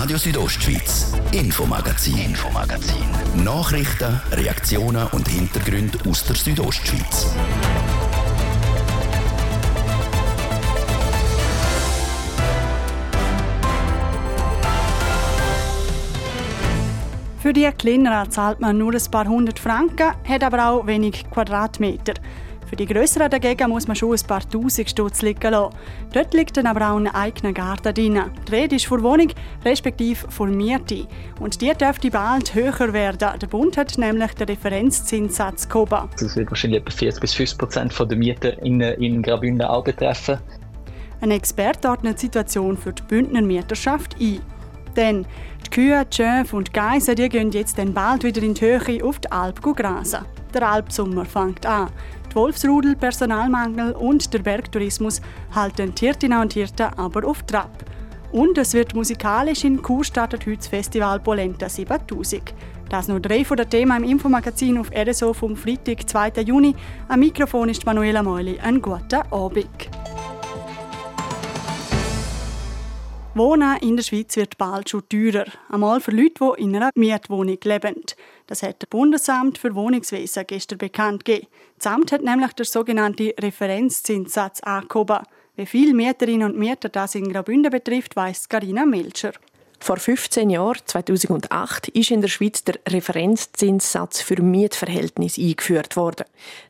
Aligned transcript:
Radio 0.00 0.16
Südostschweiz, 0.16 1.12
Infomagazin, 1.30 2.16
Infomagazin. 2.16 3.04
Nachrichten, 3.44 4.18
Reaktionen 4.32 5.06
und 5.08 5.28
Hintergründe 5.28 5.98
aus 6.08 6.24
der 6.24 6.36
Südostschweiz. 6.36 7.26
Für 17.40 17.52
die 17.52 17.70
kleineren 17.70 18.30
zahlt 18.30 18.58
man 18.60 18.78
nur 18.78 18.94
ein 18.94 19.10
paar 19.10 19.26
hundert 19.26 19.58
Franken, 19.58 20.14
hat 20.26 20.42
aber 20.42 20.70
auch 20.70 20.86
wenig 20.86 21.28
Quadratmeter. 21.30 22.14
Für 22.70 22.76
die 22.76 22.86
grösseren 22.86 23.28
dagegen 23.28 23.68
muss 23.68 23.88
man 23.88 23.96
schon 23.96 24.12
ein 24.12 24.26
paar 24.28 24.48
Tausend 24.48 24.88
Stutz 24.88 25.22
liegen 25.22 25.50
lassen. 25.50 25.74
Dort 26.12 26.32
liegt 26.34 26.56
dann 26.56 26.68
aber 26.68 26.92
auch 26.92 26.98
ein 26.98 27.08
eigener 27.08 27.52
Garten 27.52 27.92
drin. 27.92 28.22
Die 28.46 28.54
Rede 28.54 28.76
ist 28.76 28.86
von 28.86 29.02
Wohnung, 29.02 29.26
respektive 29.64 30.30
von 30.30 30.56
Miete. 30.56 31.08
Und 31.40 31.60
die 31.60 31.72
dürfte 31.72 32.12
bald 32.12 32.54
höher 32.54 32.92
werden. 32.92 33.40
Der 33.40 33.46
Bund 33.48 33.76
hat 33.76 33.98
nämlich 33.98 34.34
den 34.34 34.46
Referenzzinssatz 34.46 35.68
gehoben. 35.68 36.08
Das 36.20 36.36
wird 36.36 36.48
wahrscheinlich 36.48 36.82
etwa 36.82 36.92
40 36.92 37.20
bis 37.20 37.34
50 37.34 37.58
Prozent 37.58 37.98
der 37.98 38.16
Mieter 38.16 38.62
in, 38.62 38.80
in 38.80 39.20
Graubünden 39.20 39.66
auch 39.66 39.82
betreffen. 39.82 40.38
Ein 41.20 41.32
Experte 41.32 41.88
ordnet 41.88 42.18
die 42.18 42.26
Situation 42.26 42.76
für 42.78 42.92
die 42.92 43.02
Bündner 43.02 43.42
Mieterschaft 43.42 44.14
ein. 44.20 44.38
Denn 44.94 45.26
die 45.66 45.70
Kühe, 45.70 46.06
die 46.06 46.16
Schöfe 46.16 46.54
und 46.54 46.68
die 46.68 46.72
Geissen 46.72 47.16
die 47.16 47.28
gehen 47.28 47.50
jetzt 47.50 47.78
dann 47.78 47.92
bald 47.92 48.22
wieder 48.22 48.44
in 48.44 48.54
die 48.54 48.60
Höhe 48.60 49.04
auf 49.04 49.18
die 49.18 49.32
Alp 49.32 49.60
grasen. 49.60 50.20
Der 50.54 50.68
Alpsommer 50.68 51.24
fängt 51.24 51.64
an. 51.64 51.90
Die 52.30 52.34
Wolfsrudel, 52.34 52.96
Personalmangel 52.96 53.92
und 53.92 54.32
der 54.32 54.40
Bergtourismus 54.40 55.20
halten 55.54 55.92
Hirtinnen 55.98 56.40
und 56.40 56.52
Hirten 56.52 56.92
aber 56.96 57.26
auf 57.26 57.42
Trab. 57.44 57.84
Und 58.32 58.58
es 58.58 58.74
wird 58.74 58.94
musikalisch 58.94 59.64
in 59.64 59.82
Chur 59.82 60.04
startet 60.04 60.46
heute 60.46 60.58
das 60.58 60.68
Festival 60.68 61.18
Polenta 61.20 61.68
7000. 61.68 62.54
Das 62.88 63.08
nur 63.08 63.20
drei 63.20 63.44
von 63.44 63.56
den 63.56 63.70
Themen 63.70 64.02
im 64.02 64.10
Infomagazin 64.10 64.78
auf 64.78 64.90
RSO 64.92 65.32
vom 65.32 65.56
Freitag, 65.56 66.08
2. 66.08 66.42
Juni. 66.42 66.74
Am 67.08 67.20
Mikrofon 67.20 67.68
ist 67.68 67.86
Manuela 67.86 68.22
Meuli. 68.22 68.58
Einen 68.58 68.82
guten 68.82 69.22
Abend. 69.30 69.90
Wohnen 73.34 73.76
in 73.78 73.96
der 73.96 74.02
Schweiz 74.02 74.36
wird 74.36 74.58
bald 74.58 74.90
schon 74.90 75.08
teurer. 75.08 75.46
Einmal 75.68 76.00
für 76.00 76.10
Leute, 76.10 76.52
die 76.56 76.62
in 76.64 76.74
einer 76.74 76.90
Mietwohnung 76.96 77.58
leben. 77.62 77.94
Das 78.50 78.64
hat 78.64 78.82
das 78.82 78.90
Bundesamt 78.90 79.58
für 79.58 79.76
Wohnungswesen 79.76 80.44
gestern 80.44 80.78
bekannt 80.78 81.24
gegeben. 81.24 81.46
Das 81.78 81.86
Amt 81.86 82.10
hat 82.10 82.22
nämlich 82.22 82.52
den 82.54 82.66
sogenannten 82.66 83.30
Referenzzinssatz 83.38 84.58
angehoben. 84.62 85.20
Wie 85.54 85.66
viele 85.66 85.94
Mieterinnen 85.94 86.50
und 86.50 86.58
Mieter 86.58 86.88
das 86.88 87.14
in 87.14 87.32
Graubünden 87.32 87.70
betrifft, 87.70 88.16
weiss 88.16 88.48
Carina 88.48 88.84
Melcher. 88.84 89.34
Vor 89.78 89.98
15 89.98 90.50
Jahren, 90.50 90.80
2008, 90.84 91.90
ist 91.90 92.10
in 92.10 92.22
der 92.22 92.28
Schweiz 92.28 92.64
der 92.64 92.80
Referenzzinssatz 92.88 94.20
für 94.20 94.42
Mietverhältnisse 94.42 95.40
eingeführt 95.42 95.94
worden. 95.94 96.26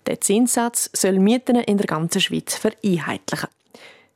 Der 0.07 0.21
Zinssatz 0.21 0.91
soll 0.93 1.19
Mieten 1.19 1.57
in 1.57 1.79
der 1.79 1.87
ganzen 1.87 2.21
Schweiz 2.21 2.57
vereinheitlichen. 2.57 3.49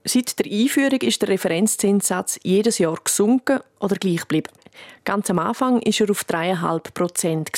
Seit 0.05 0.39
der 0.39 0.53
Einführung 0.53 1.01
ist 1.01 1.23
der 1.23 1.31
Referenzzinssatz 1.31 2.39
jedes 2.43 2.77
Jahr 2.77 2.99
gesunken 3.03 3.61
oder 3.81 3.97
gleich 3.97 4.21
geblieben. 4.21 4.51
Ganz 5.05 5.31
am 5.31 5.39
Anfang 5.39 5.77
war 5.77 5.83
er 5.85 6.11
auf 6.11 6.25
3,5 6.25 6.95
Prozent. 6.95 7.51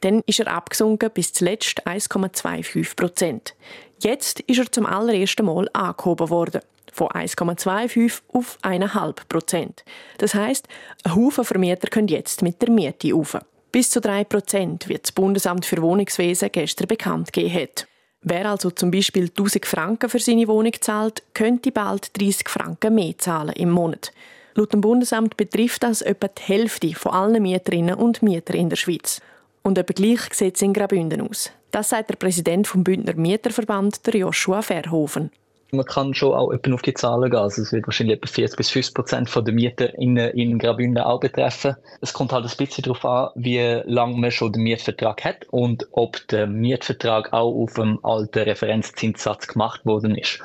Dann 0.00 0.22
ist 0.26 0.40
er 0.40 0.48
abgesunken 0.48 1.10
bis 1.12 1.32
zuletzt 1.32 1.86
1,25 1.86 2.96
Prozent. 2.96 3.54
Jetzt 4.02 4.40
ist 4.40 4.58
er 4.58 4.72
zum 4.72 4.86
allerersten 4.86 5.44
Mal 5.44 5.68
angehoben 5.72 6.30
worden. 6.30 6.62
Von 6.92 7.08
1,25 7.08 8.20
auf 8.32 8.58
1,5 8.62 9.14
Prozent. 9.28 9.84
Das 10.18 10.34
heisst, 10.34 10.66
ein 11.04 11.14
Haufen 11.14 11.44
Vermieter 11.44 11.88
können 11.88 12.08
jetzt 12.08 12.42
mit 12.42 12.60
der 12.62 12.70
Miete 12.70 13.12
rauf. 13.12 13.36
Bis 13.70 13.90
zu 13.90 14.00
3 14.00 14.24
Prozent, 14.24 14.88
wie 14.88 14.98
das 14.98 15.12
Bundesamt 15.12 15.66
für 15.66 15.80
Wohnungswesen 15.80 16.50
gestern 16.50 16.88
bekannt 16.88 17.32
gegeben 17.32 17.54
hat. 17.54 17.86
Wer 18.22 18.50
also 18.50 18.70
zum 18.70 18.90
Beispiel 18.90 19.28
1000 19.28 19.64
Franken 19.64 20.10
für 20.10 20.18
seine 20.18 20.48
Wohnung 20.48 20.72
zahlt, 20.80 21.22
könnte 21.32 21.72
bald 21.72 22.20
30 22.20 22.48
Franken 22.48 22.94
mehr 22.94 23.16
zahlen 23.16 23.54
im 23.54 23.70
Monat. 23.70 24.12
Laut 24.54 24.72
dem 24.72 24.80
Bundesamt 24.80 25.36
betrifft 25.36 25.82
das 25.82 26.02
etwa 26.02 26.28
die 26.28 26.42
Hälfte 26.42 26.94
von 26.94 27.12
allen 27.12 27.42
Mieterinnen 27.42 27.94
und 27.94 28.22
Mieter 28.22 28.54
in 28.54 28.68
der 28.68 28.76
Schweiz. 28.76 29.20
Und 29.62 29.78
etwa 29.78 29.92
gleich 29.92 30.20
sieht 30.32 30.56
es 30.56 30.62
in 30.62 30.72
Graubünden 30.72 31.20
aus. 31.20 31.50
Das 31.70 31.90
sagt 31.90 32.10
der 32.10 32.16
Präsident 32.16 32.66
vom 32.66 32.82
Bündner 32.82 33.14
Mieterverband, 33.14 34.06
der 34.06 34.16
Joshua 34.16 34.62
Verhofen 34.62 35.30
man 35.72 35.86
kann 35.86 36.14
schon 36.14 36.34
auch 36.34 36.52
auf 36.52 36.82
die 36.82 36.94
Zahlen 36.94 37.30
gehen. 37.30 37.38
Also 37.38 37.62
es 37.62 37.72
wird 37.72 37.86
wahrscheinlich 37.86 38.16
etwa 38.16 38.26
40 38.26 38.56
bis 38.56 38.70
50 38.70 38.94
Prozent 38.94 39.34
der 39.34 39.54
Mieter 39.54 39.94
in, 39.98 40.16
in 40.16 40.58
Graubünden 40.58 41.02
auch 41.02 41.20
betreffen. 41.20 41.76
Es 42.00 42.12
kommt 42.12 42.32
halt 42.32 42.44
ein 42.44 42.56
bisschen 42.56 42.82
darauf 42.82 43.04
an, 43.04 43.30
wie 43.34 43.80
lange 43.84 44.16
man 44.16 44.30
schon 44.30 44.52
den 44.52 44.62
Mietvertrag 44.62 45.24
hat 45.24 45.46
und 45.50 45.86
ob 45.92 46.26
der 46.28 46.46
Mietvertrag 46.46 47.32
auch 47.32 47.54
auf 47.54 47.74
dem 47.74 47.98
alten 48.04 48.40
Referenzzinssatz 48.40 49.46
gemacht 49.46 49.84
worden 49.86 50.16
ist. 50.16 50.42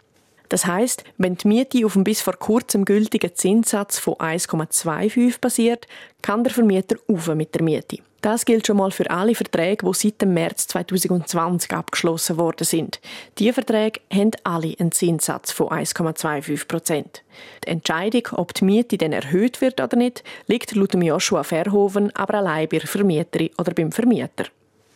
Das 0.50 0.66
heißt, 0.66 1.04
wenn 1.18 1.36
die 1.36 1.48
Miete 1.48 1.86
auf 1.86 1.94
dem 1.94 2.04
bis 2.04 2.22
vor 2.22 2.36
kurzem 2.36 2.86
gültigen 2.86 3.36
Zinssatz 3.36 4.00
von 4.00 4.16
1,25 4.16 5.40
basiert, 5.40 5.88
kann 6.22 6.44
der 6.44 6.54
Vermieter 6.54 6.96
auf 7.08 7.28
mit 7.34 7.54
der 7.56 7.64
Miete. 7.64 8.00
Das 8.26 8.44
gilt 8.44 8.66
schon 8.66 8.78
mal 8.78 8.90
für 8.90 9.08
alle 9.12 9.36
Verträge, 9.36 9.86
die 9.86 9.94
seit 9.94 10.20
dem 10.20 10.34
März 10.34 10.66
2020 10.70 11.72
abgeschlossen 11.72 12.38
worden 12.38 12.66
sind. 12.66 13.00
Diese 13.38 13.54
Verträge 13.54 14.02
haben 14.12 14.32
alle 14.44 14.74
einen 14.80 14.92
Zinssatz 14.92 15.52
von 15.52 15.68
1,25 15.68 16.68
Prozent. 16.68 17.22
Die 17.64 17.68
Entscheidung, 17.68 18.24
ob 18.32 18.56
die 18.56 18.66
Miete 18.66 18.98
dann 18.98 19.14
erhöht 19.14 19.62
wird 19.62 19.80
oder 19.80 19.96
nicht, 19.96 20.24
liegt 20.48 20.74
laut 20.76 20.96
Joshua 20.96 21.44
Verhoeven 21.44 22.16
aber 22.16 22.40
allein 22.40 22.68
bei 22.68 22.80
der 22.80 22.88
Vermieterin 22.88 23.52
oder 23.60 23.76
beim 23.76 23.92
Vermieter. 23.92 24.46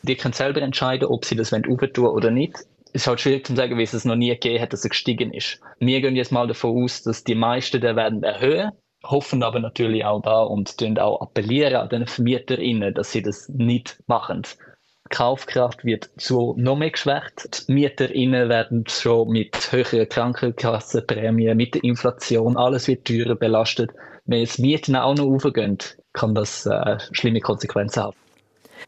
Die 0.01 0.15
können 0.15 0.33
selber 0.33 0.63
entscheiden, 0.63 1.07
ob 1.07 1.23
sie 1.23 1.35
das 1.35 1.51
tun 1.51 2.07
oder 2.07 2.31
nicht. 2.31 2.57
Es 2.91 3.03
ist 3.03 3.07
halt 3.07 3.19
schwierig 3.21 3.45
zu 3.45 3.55
sagen, 3.55 3.77
wie 3.77 3.83
es 3.83 4.05
noch 4.05 4.15
nie 4.15 4.29
gegeben 4.29 4.61
hat, 4.61 4.73
dass 4.73 4.83
er 4.83 4.89
gestiegen 4.89 5.33
ist. 5.33 5.61
Wir 5.79 6.01
gehen 6.01 6.15
jetzt 6.15 6.31
mal 6.31 6.47
davon 6.47 6.83
aus, 6.83 7.03
dass 7.03 7.23
die 7.23 7.35
meisten 7.35 7.81
der 7.81 7.95
werden 7.95 8.23
erhöhen 8.23 8.71
hoffen 9.03 9.43
aber 9.43 9.59
natürlich 9.59 10.03
auch 10.05 10.21
da 10.21 10.41
und 10.41 10.99
auch 10.99 11.21
appellieren 11.21 11.75
an 11.75 11.89
den 11.89 12.07
VermieterInnen, 12.07 12.93
dass 12.93 13.11
sie 13.11 13.21
das 13.21 13.49
nicht 13.49 14.01
machen. 14.07 14.43
Die 14.43 15.15
Kaufkraft 15.15 15.85
wird 15.85 16.09
so 16.17 16.53
noch 16.57 16.77
mehr 16.77 16.91
geschwächt. 16.91 17.67
Die 17.67 17.73
MieterInnen 17.73 18.49
werden 18.49 18.85
schon 18.87 19.29
mit 19.29 19.71
höheren 19.71 20.07
Krankenkassenprämien, 20.07 21.57
mit 21.57 21.75
der 21.75 21.83
Inflation, 21.83 22.57
alles 22.57 22.87
wird 22.87 23.05
teurer 23.05 23.35
belastet. 23.35 23.91
Wenn 24.25 24.43
es 24.43 24.59
Mieten 24.59 24.95
auch 24.95 25.15
noch 25.15 25.25
aufgehen, 25.25 25.77
kann 26.13 26.35
das 26.35 26.65
äh, 26.65 26.97
schlimme 27.11 27.39
Konsequenzen 27.39 28.03
haben. 28.03 28.17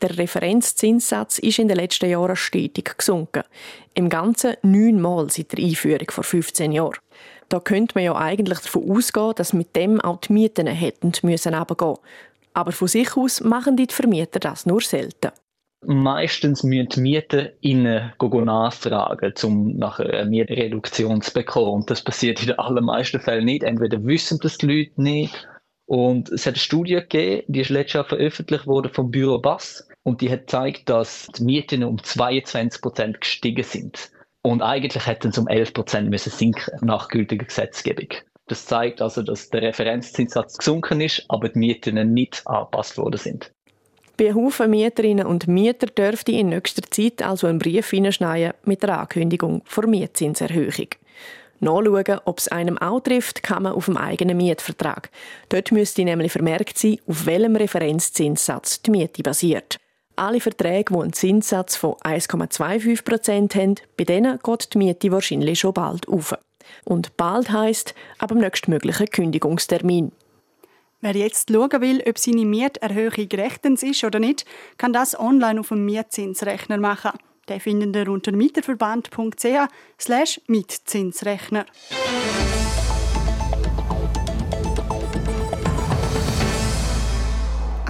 Der 0.01 0.17
Referenzzinssatz 0.17 1.37
ist 1.37 1.59
in 1.59 1.67
den 1.67 1.77
letzten 1.77 2.09
Jahren 2.09 2.35
stetig 2.35 2.97
gesunken. 2.97 3.43
Im 3.93 4.09
Ganzen 4.09 4.55
neunmal 4.63 5.29
seit 5.29 5.51
der 5.51 5.63
Einführung 5.63 6.09
vor 6.09 6.23
15 6.23 6.71
Jahren. 6.71 6.97
Da 7.49 7.59
könnte 7.59 7.93
man 7.95 8.05
ja 8.05 8.15
eigentlich 8.15 8.59
davon 8.59 8.89
ausgehen, 8.89 9.33
dass 9.35 9.53
mit 9.53 9.75
dem 9.75 10.01
auch 10.01 10.21
die 10.21 10.33
Mieten 10.33 10.65
hätten 10.65 11.11
müssen 11.21 11.53
runtergehen. 11.53 11.97
Aber 12.53 12.71
von 12.71 12.87
sich 12.87 13.15
aus 13.15 13.41
machen 13.41 13.77
die 13.77 13.87
Vermieter 13.89 14.39
das 14.39 14.65
nur 14.65 14.81
selten. 14.81 15.31
Meistens 15.85 16.63
müssen 16.63 16.89
die 16.89 17.01
Mieter 17.01 17.49
innen 17.61 18.13
nachfragen, 18.19 19.33
um 19.43 19.77
nachher 19.77 20.13
eine 20.13 20.29
Mietreduktion 20.29 21.21
zu 21.21 21.33
bekommen. 21.33 21.73
Und 21.73 21.89
das 21.91 22.03
passiert 22.03 22.39
in 22.41 22.47
den 22.47 22.59
allermeisten 22.59 23.19
Fällen 23.19 23.45
nicht. 23.45 23.63
Entweder 23.63 24.03
wissen 24.03 24.39
das 24.41 24.57
die 24.57 24.67
Leute 24.67 25.01
nicht. 25.01 25.47
Und 25.91 26.29
es 26.29 26.45
hat 26.45 26.53
eine 26.53 26.59
Studie 26.59 26.93
gegeben, 26.93 27.43
die 27.49 27.59
ist 27.59 27.69
letztes 27.69 27.95
Jahr 27.95 28.05
veröffentlicht 28.05 28.65
worden 28.65 28.93
vom 28.93 29.11
Büro 29.11 29.39
Bass. 29.39 29.89
Und 30.03 30.21
die 30.21 30.31
hat 30.31 30.47
gezeigt, 30.47 30.87
dass 30.87 31.27
die 31.35 31.43
Mieten 31.43 31.83
um 31.83 32.01
22 32.01 32.81
Prozent 32.81 33.19
gestiegen 33.19 33.65
sind. 33.65 34.09
Und 34.41 34.61
eigentlich 34.61 35.05
hätten 35.05 35.31
es 35.31 35.37
um 35.37 35.49
11 35.49 35.73
Prozent 35.73 36.09
müssen 36.09 36.31
sinken 36.31 36.77
nach 36.79 37.09
gültiger 37.09 37.43
Gesetzgebung. 37.43 38.07
Das 38.47 38.65
zeigt 38.67 39.01
also, 39.01 39.21
dass 39.21 39.49
der 39.49 39.63
Referenzzinssatz 39.63 40.59
gesunken 40.59 41.01
ist, 41.01 41.25
aber 41.27 41.49
die 41.49 41.59
Mieten 41.59 42.13
nicht 42.13 42.41
angepasst 42.45 42.97
worden 42.97 43.17
sind. 43.17 43.51
Bei 44.15 44.33
Haufen 44.33 44.69
Mieterinnen 44.69 45.27
und 45.27 45.49
Mieter 45.49 45.87
dürfte 45.87 46.31
in 46.31 46.49
nächster 46.49 46.89
Zeit 46.89 47.21
also 47.21 47.47
ein 47.47 47.59
Brief 47.59 47.89
hineinschneiden 47.89 48.53
mit 48.63 48.81
der 48.81 48.97
Ankündigung 48.97 49.61
vor 49.65 49.87
Mietzinserhöhung. 49.87 50.87
Nachschauen, 51.61 52.19
ob 52.25 52.39
es 52.39 52.47
einem 52.47 52.77
auch 52.77 52.99
trifft, 52.99 53.43
kann 53.43 53.63
man 53.63 53.73
auf 53.73 53.85
dem 53.85 53.97
eigenen 53.97 54.37
Mietvertrag. 54.37 55.09
Dort 55.49 55.71
müsste 55.71 56.03
nämlich 56.03 56.31
vermerkt 56.31 56.77
sein, 56.77 56.97
auf 57.07 57.25
welchem 57.25 57.55
Referenzzinssatz 57.55 58.81
die 58.81 58.91
Miete 58.91 59.23
basiert. 59.23 59.77
Alle 60.15 60.41
Verträge, 60.41 60.93
die 60.93 60.99
einen 60.99 61.13
Zinssatz 61.13 61.75
von 61.75 61.93
1,25 62.03 63.03
Prozent 63.03 63.55
haben, 63.55 63.75
bei 63.95 64.03
denen 64.03 64.39
geht 64.43 64.73
die 64.73 64.77
Miete 64.77 65.11
wahrscheinlich 65.11 65.59
schon 65.59 65.73
bald 65.73 66.07
auf. 66.07 66.35
Und 66.83 67.15
bald 67.17 67.51
heisst 67.51 67.95
ab 68.17 68.29
dem 68.29 68.39
nächstmöglichen 68.39 69.07
Kündigungstermin. 69.07 70.11
Wer 71.01 71.15
jetzt 71.15 71.49
schauen 71.51 71.81
will, 71.81 72.03
ob 72.07 72.19
seine 72.19 72.45
Mieterhöhung 72.45 73.27
rechtens 73.33 73.81
ist 73.81 74.03
oder 74.03 74.19
nicht, 74.19 74.45
kann 74.77 74.93
das 74.93 75.19
online 75.19 75.59
auf 75.59 75.69
dem 75.69 75.85
Mietzinsrechner 75.85 76.77
machen. 76.77 77.11
Den 77.49 77.59
findet 77.59 77.95
ihr 77.95 78.11
unter 78.11 78.31
mieterverband.ch 78.31 79.67
Mietzinsrechner. 80.47 81.65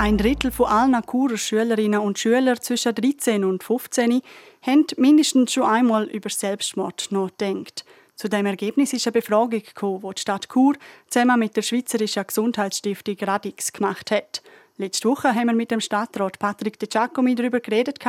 Ein 0.01 0.17
Drittel 0.17 0.51
von 0.51 0.65
allen 0.65 0.99
Churer 1.05 1.37
Schülerinnen 1.37 1.99
und 1.99 2.17
Schüler 2.17 2.59
zwischen 2.59 2.95
13 2.95 3.43
und 3.43 3.63
15 3.63 4.21
haben 4.63 4.85
mindestens 4.97 5.53
schon 5.53 5.63
einmal 5.63 6.05
über 6.05 6.29
Selbstmord 6.29 7.11
nachgedacht. 7.11 7.85
Zu 8.15 8.27
dem 8.27 8.47
Ergebnis 8.47 8.93
ist 8.93 9.05
eine 9.05 9.13
Befragung 9.13 9.61
gekommen, 9.61 10.01
die 10.01 10.15
die 10.15 10.21
Stadt 10.21 10.49
Chur 10.49 10.75
zusammen 11.07 11.39
mit 11.39 11.55
der 11.55 11.61
Schweizerischen 11.61 12.25
Gesundheitsstiftung 12.25 13.15
Radix 13.21 13.71
gemacht 13.73 14.09
hat. 14.09 14.41
Letzte 14.81 15.09
Woche 15.09 15.35
haben 15.35 15.45
wir 15.45 15.53
mit 15.53 15.69
dem 15.69 15.79
Stadtrat 15.79 16.39
Patrick 16.39 16.79
De 16.79 16.89
Giacomi 16.89 17.35
darüber 17.35 17.59
geredet, 17.59 17.99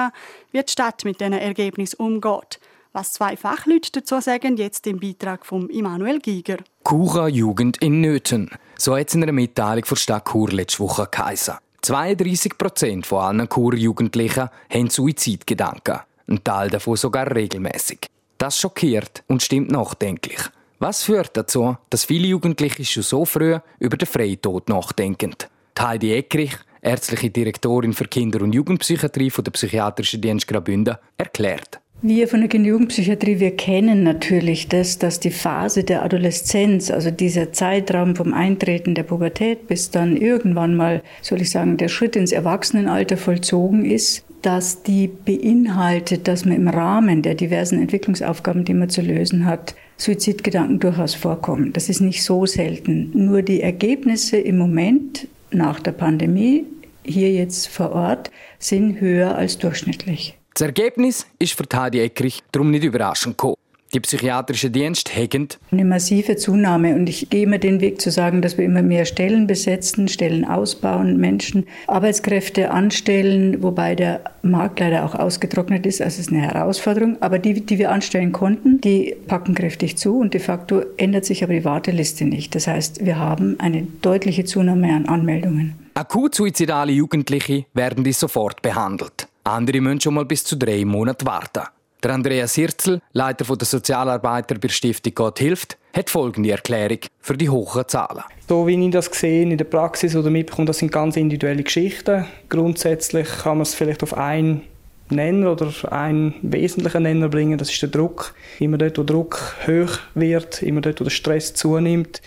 wie 0.53 0.63
die 0.63 0.73
Stadt 0.73 1.05
mit 1.05 1.21
diesen 1.21 1.35
Ergebnissen 1.35 1.97
umgeht. 1.97 2.61
Was 2.95 3.13
zwei 3.13 3.37
Fachleute 3.37 3.93
dazu 3.93 4.19
sagen, 4.23 4.57
jetzt 4.57 4.87
im 4.87 4.99
Beitrag 4.99 5.45
von 5.45 5.69
Immanuel 5.69 6.19
Giger. 6.19 6.57
Chura 6.83 7.29
Jugend 7.29 7.77
in 7.83 8.01
Nöten. 8.01 8.49
So 8.79 8.97
hat 8.97 9.09
es 9.09 9.15
in 9.15 9.23
einer 9.23 9.33
Mitteilung 9.33 9.85
von 9.85 9.99
Stadt 9.99 10.27
Chur 10.31 10.51
letzte 10.51 10.79
Woche 10.79 11.07
geheißen. 11.11 11.57
32 11.83 12.57
Prozent 12.57 13.07
von 13.07 13.19
allen 13.19 13.49
Churer 13.51 13.77
Jugendlichen 13.77 14.49
haben 14.73 14.89
Suizidgedanken. 14.89 16.01
Ein 16.27 16.43
Teil 16.43 16.71
davon 16.71 16.97
sogar 16.97 17.35
regelmäßig. 17.35 18.07
Das 18.39 18.59
schockiert 18.59 19.25
und 19.27 19.43
stimmt 19.43 19.71
nachdenklich. 19.71 20.41
Was 20.79 21.03
führt 21.03 21.37
dazu, 21.37 21.77
dass 21.91 22.07
viele 22.07 22.29
Jugendliche 22.29 22.83
schon 22.87 23.03
so 23.03 23.27
früh 23.27 23.59
über 23.79 23.99
den 23.99 24.09
Freitod 24.09 24.71
nachdenken? 24.71 25.35
Heidi 25.79 26.13
Eckrich, 26.13 26.53
ärztliche 26.81 27.31
Direktorin 27.31 27.93
für 27.93 28.05
Kinder- 28.05 28.43
und 28.43 28.55
Jugendpsychiatrie 28.55 29.31
von 29.31 29.45
der 29.45 29.53
Psychiatrischen 29.53 30.21
Dienst 30.21 30.47
Graubünden, 30.47 30.97
erklärt. 31.17 31.81
Wir 32.05 32.27
von 32.27 32.41
der 32.41 32.49
Kinder- 32.49 32.65
und 32.65 32.73
Jugendpsychiatrie, 32.73 33.39
wir 33.39 33.57
kennen 33.57 34.03
natürlich 34.03 34.67
das, 34.67 34.99
dass 34.99 35.21
die 35.21 35.31
Phase 35.31 35.85
der 35.85 36.05
Adoleszenz, 36.05 36.91
also 36.91 37.13
dieser 37.13 37.53
Zeitraum 37.53 38.17
vom 38.17 38.35
Eintreten 38.35 38.97
der 38.97 39.05
Pubertät 39.05 39.69
bis 39.69 39.93
dann 39.93 40.17
irgendwann 40.17 40.75
mal, 40.75 41.03
soll 41.21 41.41
ich 41.41 41.51
sagen, 41.51 41.77
der 41.77 41.89
Schritt 41.89 42.17
ins 42.17 42.33
Erwachsenenalter 42.33 43.17
vollzogen 43.17 43.85
ist, 43.85 44.25
dass 44.43 44.83
die 44.83 45.07
beinhaltet, 45.07 46.27
dass 46.27 46.45
man 46.45 46.57
im 46.57 46.67
Rahmen 46.67 47.23
der 47.23 47.37
diversen 47.37 47.81
Entwicklungsaufgaben, 47.81 48.65
die 48.65 48.75
man 48.75 48.91
zu 48.91 49.01
lösen 49.01 49.47
hat, 49.47 49.77
Suizidgedanken 49.97 50.81
durchaus 50.81 51.15
vorkommen. 51.15 51.73
Das 51.73 51.89
ist 51.89 52.01
nicht 52.01 52.25
so 52.25 52.47
selten. 52.47 53.13
Nur 53.15 53.43
die 53.43 53.61
Ergebnisse 53.61 54.39
im 54.39 54.59
Moment 54.59 55.29
nach 55.55 55.81
der 55.81 55.93
Pandemie, 55.93 56.67
hier 57.05 57.33
jetzt 57.33 57.69
vor 57.69 57.93
Ort, 57.93 58.31
sind 58.59 59.01
höher 59.01 59.35
als 59.35 59.59
durchschnittlich. 59.59 60.39
Das 60.55 60.63
Ergebnis 60.63 61.27
ist 61.39 61.55
für 61.55 61.65
Heidi 61.73 62.01
Eckrich 62.01 62.41
darum 62.53 62.71
nicht 62.71 62.85
überraschend 62.85 63.39
gekommen. 63.39 63.57
Die 63.95 64.01
psychiatrischen 64.01 64.73
Dienste 64.73 65.13
hegen 65.13 65.49
eine 65.71 65.85
massive 65.85 66.37
Zunahme 66.37 66.95
und 66.95 67.11
ich 67.11 67.29
gehe 67.29 67.43
immer 67.43 67.59
den 67.59 67.83
Weg 67.83 68.01
zu 68.01 68.11
sagen, 68.11 68.41
dass 68.41 68.57
wir 68.57 68.65
immer 68.65 68.81
mehr 68.81 69.05
Stellen 69.05 69.47
besetzen, 69.47 70.09
Stellen 70.09 70.47
ausbauen, 70.47 71.19
Menschen, 71.19 71.67
Arbeitskräfte 71.89 72.71
anstellen, 72.71 73.63
wobei 73.63 73.95
der 73.95 74.23
Markt 74.41 74.81
leider 74.81 75.05
auch 75.05 75.15
ausgetrocknet 75.15 75.85
ist. 75.85 76.01
Also 76.01 76.21
es 76.21 76.27
ist 76.27 76.33
eine 76.33 76.41
Herausforderung. 76.41 77.21
Aber 77.21 77.39
die, 77.39 77.61
die 77.61 77.79
wir 77.79 77.91
anstellen 77.91 78.33
konnten, 78.33 78.81
die 78.81 79.15
packen 79.27 79.55
kräftig 79.55 79.99
zu 79.99 80.19
und 80.19 80.33
de 80.33 80.41
facto 80.41 80.81
ändert 80.97 81.27
sich 81.27 81.45
aber 81.45 81.53
die 81.53 81.67
Warteliste 81.67 82.25
nicht. 82.25 82.55
Das 82.55 82.67
heißt, 82.67 83.05
wir 83.05 83.19
haben 83.19 83.61
eine 83.61 83.83
deutliche 84.01 84.45
Zunahme 84.45 84.91
an 84.95 85.05
Anmeldungen. 85.05 85.75
Akut 85.93 86.35
suizidale 86.35 86.93
Jugendliche 86.93 87.67
werden 87.75 88.05
die 88.05 88.15
sofort 88.15 88.63
behandelt. 88.63 89.29
Andere 89.45 89.83
müssen 89.83 90.01
schon 90.01 90.15
mal 90.15 90.25
bis 90.25 90.45
zu 90.45 90.57
drei 90.57 90.83
Monate 90.87 91.27
warten. 91.27 91.65
Der 92.03 92.11
Andreas 92.11 92.57
Hirzel, 92.57 93.01
Leiter 93.13 93.45
der 93.57 93.65
Sozialarbeiter 93.65 94.57
bei 94.57 94.67
der 94.67 94.71
Stiftung 94.71 95.15
Gott 95.15 95.39
hilft, 95.39 95.79
hat 95.95 96.11
folgende 96.11 96.51
Erklärung 96.51 96.99
für 97.21 97.37
die 97.37 97.49
hohen 97.49 97.87
Zahlen. 97.87 98.25
So 98.49 98.67
wie 98.67 98.85
ich 98.85 98.91
das 98.91 99.07
sehe 99.07 99.45
in 99.45 99.57
der 99.57 99.65
Praxis 99.65 100.17
oder 100.17 100.29
mitbekomme, 100.29 100.67
das 100.67 100.79
sind 100.79 100.91
ganz 100.91 101.17
individuelle 101.17 101.63
Geschichten. 101.63 102.25
Grundsätzlich 102.49 103.29
kann 103.29 103.59
man 103.59 103.63
es 103.63 103.77
vielleicht 103.77 104.03
auf 104.03 104.15
einen 104.15 104.63
Nenner 105.11 105.53
oder 105.53 105.71
einen 105.93 106.35
wesentlichen 106.43 107.05
Nenner 107.05 107.29
bringen, 107.29 107.57
das 107.57 107.71
ist 107.71 107.83
der 107.83 107.91
Druck. 107.91 108.35
Immer 108.59 108.79
dort, 108.79 108.99
wo 108.99 109.05
Druck 109.05 109.55
hoch 109.69 109.99
wird, 110.15 110.61
immer 110.63 110.81
dort, 110.81 111.01
wo 111.01 111.05
der 111.05 111.11
Stress 111.11 111.55
zunimmt, 111.55 112.21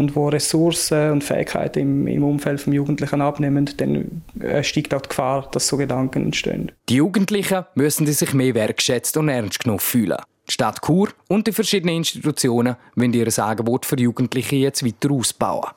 und 0.00 0.16
wo 0.16 0.28
Ressourcen 0.28 1.12
und 1.12 1.24
Fähigkeiten 1.24 1.80
im, 1.80 2.06
im 2.06 2.24
Umfeld 2.24 2.66
des 2.66 2.72
Jugendlichen 2.72 3.20
abnehmen, 3.20 3.70
dann 3.76 4.22
äh, 4.40 4.64
steigt 4.64 4.94
auch 4.94 5.02
die 5.02 5.10
Gefahr, 5.10 5.48
dass 5.52 5.68
so 5.68 5.76
Gedanken 5.76 6.24
entstehen. 6.24 6.72
Die 6.88 6.96
Jugendlichen 6.96 7.64
müssen 7.74 8.06
sich 8.06 8.32
mehr 8.32 8.54
wertschätzt 8.54 9.16
und 9.16 9.28
ernst 9.28 9.60
genommen 9.60 9.80
fühlen. 9.80 10.18
Die 10.48 10.52
Stadt 10.52 10.80
Chur 10.84 11.10
und 11.28 11.46
die 11.46 11.52
verschiedenen 11.52 11.96
Institutionen 11.96 12.76
wollen 12.96 13.12
ihr 13.12 13.38
Angebot 13.38 13.86
für 13.86 13.96
Jugendliche 13.96 14.56
jetzt 14.56 14.84
weiter 14.84 15.12
ausbauen. 15.12 15.70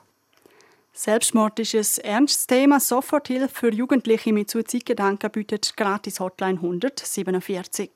Selbstmord 0.94 1.60
ist 1.60 1.75
ein 1.75 2.06
ernstes 2.06 2.48
Thema. 2.48 2.80
Soforthilfe 2.80 3.50
für 3.50 3.74
Jugendliche 3.74 4.31
mit 4.31 4.50
Suizidgedanken 4.50 5.30
bietet 5.31 5.75
gratis 5.75 6.20
Hotline 6.20 6.60
147. 6.60 7.90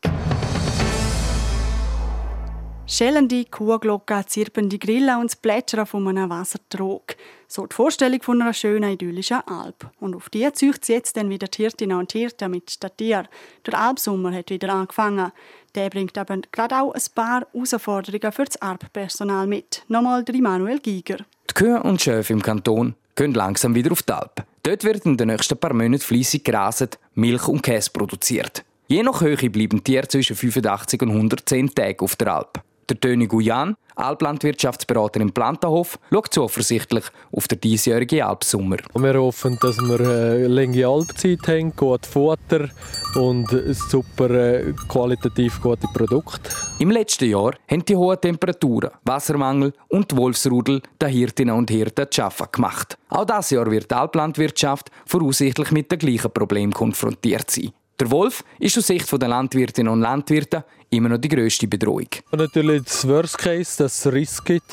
Schellende 2.90 3.44
Kuhglocken, 3.44 4.26
zirpende 4.28 4.78
Grillen 4.80 5.20
und 5.20 5.30
das 5.30 5.36
Plätschern 5.36 5.86
von 5.86 6.08
einem 6.08 6.30
Wassertrog. 6.30 7.18
So 7.46 7.68
die 7.68 7.76
Vorstellung 7.76 8.22
von 8.22 8.42
einer 8.42 8.54
schönen, 8.54 8.94
idyllischen 8.94 9.42
Alp. 9.46 9.92
Und 10.00 10.16
auf 10.16 10.30
die 10.30 10.50
zieht 10.54 10.86
sie 10.86 10.94
jetzt 10.94 11.18
dann 11.18 11.30
wieder 11.30 11.48
die 11.48 11.64
Hirtinnen 11.64 11.98
und 11.98 12.14
Hirten 12.14 12.50
mit 12.50 12.80
Tieren. 12.96 13.28
Der 13.66 13.78
Alpsommer 13.78 14.34
hat 14.34 14.50
wieder 14.52 14.74
angefangen. 14.74 15.34
Der 15.76 15.90
bringt 15.90 16.18
aber 16.18 16.38
gerade 16.50 16.80
auch 16.80 16.94
ein 16.94 17.02
paar 17.14 17.46
Herausforderungen 17.52 18.32
für 18.32 18.46
das 18.46 18.56
Alppersonal 18.62 19.48
mit. 19.48 19.84
Nochmal 19.90 20.24
der 20.24 20.42
Manuel 20.42 20.80
Giger. 20.80 21.26
Die 21.50 21.54
Kühe 21.54 21.84
und 21.84 22.02
Schöfe 22.02 22.32
im 22.32 22.42
Kanton 22.42 22.96
gehen 23.18 23.34
langsam 23.34 23.76
wieder 23.76 23.92
auf 23.92 24.04
die 24.04 24.14
Alp. 24.14 24.46
Dort 24.64 24.86
wird 24.86 25.06
in 25.06 25.18
den 25.18 25.28
nächsten 25.28 25.58
paar 25.58 25.74
Monaten 25.74 26.00
fleissig 26.00 26.46
graset, 26.46 26.98
Milch 27.16 27.50
und 27.50 27.64
Käse 27.64 27.90
produziert. 27.92 28.64
Je 28.88 29.04
nach 29.04 29.20
Höhe 29.20 29.50
bleiben 29.50 29.84
Tiere 29.84 30.08
zwischen 30.08 30.38
85 30.38 31.02
und 31.02 31.10
110 31.10 31.76
Tage 31.76 32.06
auf 32.06 32.16
der 32.16 32.34
Alp. 32.34 32.64
Der 32.90 33.00
Töni 33.00 33.28
Guyan, 33.28 33.76
Alplandwirtschaftsberater 33.96 35.20
im 35.20 35.34
Plantenhof, 35.34 36.00
schaut 36.10 36.34
zuversichtlich 36.34 37.04
auf 37.34 37.48
den 37.50 37.60
diesjährigen 37.60 38.22
Alpsommer. 38.22 38.78
Wir 38.96 39.16
hoffen, 39.16 39.58
dass 39.62 39.78
wir 39.78 40.00
eine 40.00 40.48
lange 40.48 40.88
Alpzeit 40.88 41.46
haben, 41.48 41.76
gut 41.76 42.06
Futter 42.06 42.70
und 43.16 43.50
super 43.74 44.30
äh, 44.30 44.74
qualitativ 44.88 45.62
gute 45.62 45.88
Produkte. 45.94 46.50
Im 46.80 46.92
letzten 46.92 47.30
Jahr 47.30 47.56
haben 47.70 47.84
die 47.84 47.96
hohen 47.96 48.22
Temperaturen, 48.22 48.92
Wassermangel 49.04 49.74
und 49.90 50.16
Wolfsrudel 50.16 50.82
den 51.02 51.10
Hirtinnen 51.10 51.56
und 51.56 51.70
Hirten 51.70 52.06
zu 52.10 52.24
arbeiten 52.24 52.52
gemacht. 52.54 52.98
Auch 53.10 53.26
dieses 53.26 53.50
Jahr 53.50 53.70
wird 53.70 53.92
die 53.92 53.96
Alplandwirtschaft 53.96 54.92
voraussichtlich 55.06 55.72
mit 55.72 55.92
dem 55.92 56.00
gleichen 56.00 56.32
Problem 56.32 56.72
konfrontiert 56.72 57.52
sein. 57.52 57.74
Der 58.00 58.12
Wolf 58.12 58.44
ist 58.60 58.78
aus 58.78 58.88
Sicht 58.88 59.12
der 59.12 59.28
Landwirtinnen 59.28 59.92
und 59.92 60.02
Landwirte 60.02 60.64
immer 60.92 61.10
noch 61.10 61.18
die 61.18 61.30
grösste 61.30 61.68
Bedrohung. 61.68 62.08
Natürlich 62.32 62.84
das 62.84 63.08
Worst 63.08 63.40
Case, 63.40 63.84
dass 63.84 64.06
es 64.06 64.14
Riss 64.14 64.44
gibt. 64.44 64.72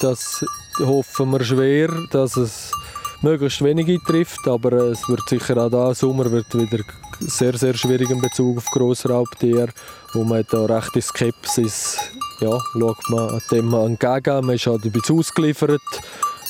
Das 0.00 0.44
hoffen 0.80 1.30
wir 1.30 1.44
schwer, 1.44 1.88
dass 2.10 2.36
es 2.36 2.72
möglichst 3.22 3.62
wenige 3.62 3.98
trifft, 4.00 4.48
aber 4.48 4.72
es 4.72 5.08
wird 5.08 5.28
sicher 5.28 5.56
auch 5.56 5.70
da 5.70 5.94
Sommer 5.94 6.30
wird 6.32 6.52
wieder 6.52 6.82
sehr 7.20 7.56
sehr 7.56 7.74
schwierig 7.74 8.10
in 8.10 8.20
Bezug 8.20 8.58
auf 8.58 8.66
Grossraubtiere, 8.66 9.68
wo 10.12 10.24
man 10.24 10.44
da 10.50 10.64
rechte 10.64 11.00
Skepsis, 11.00 11.96
ja, 12.40 12.58
schaut 12.72 13.08
man 13.08 13.40
dem 13.52 13.72
entgegen, 13.72 14.46
man 14.46 14.56
ist 14.56 14.66
halt 14.66 14.84
ein 14.84 14.90
bisschen 14.90 15.18
ausgeliefert 15.18 15.80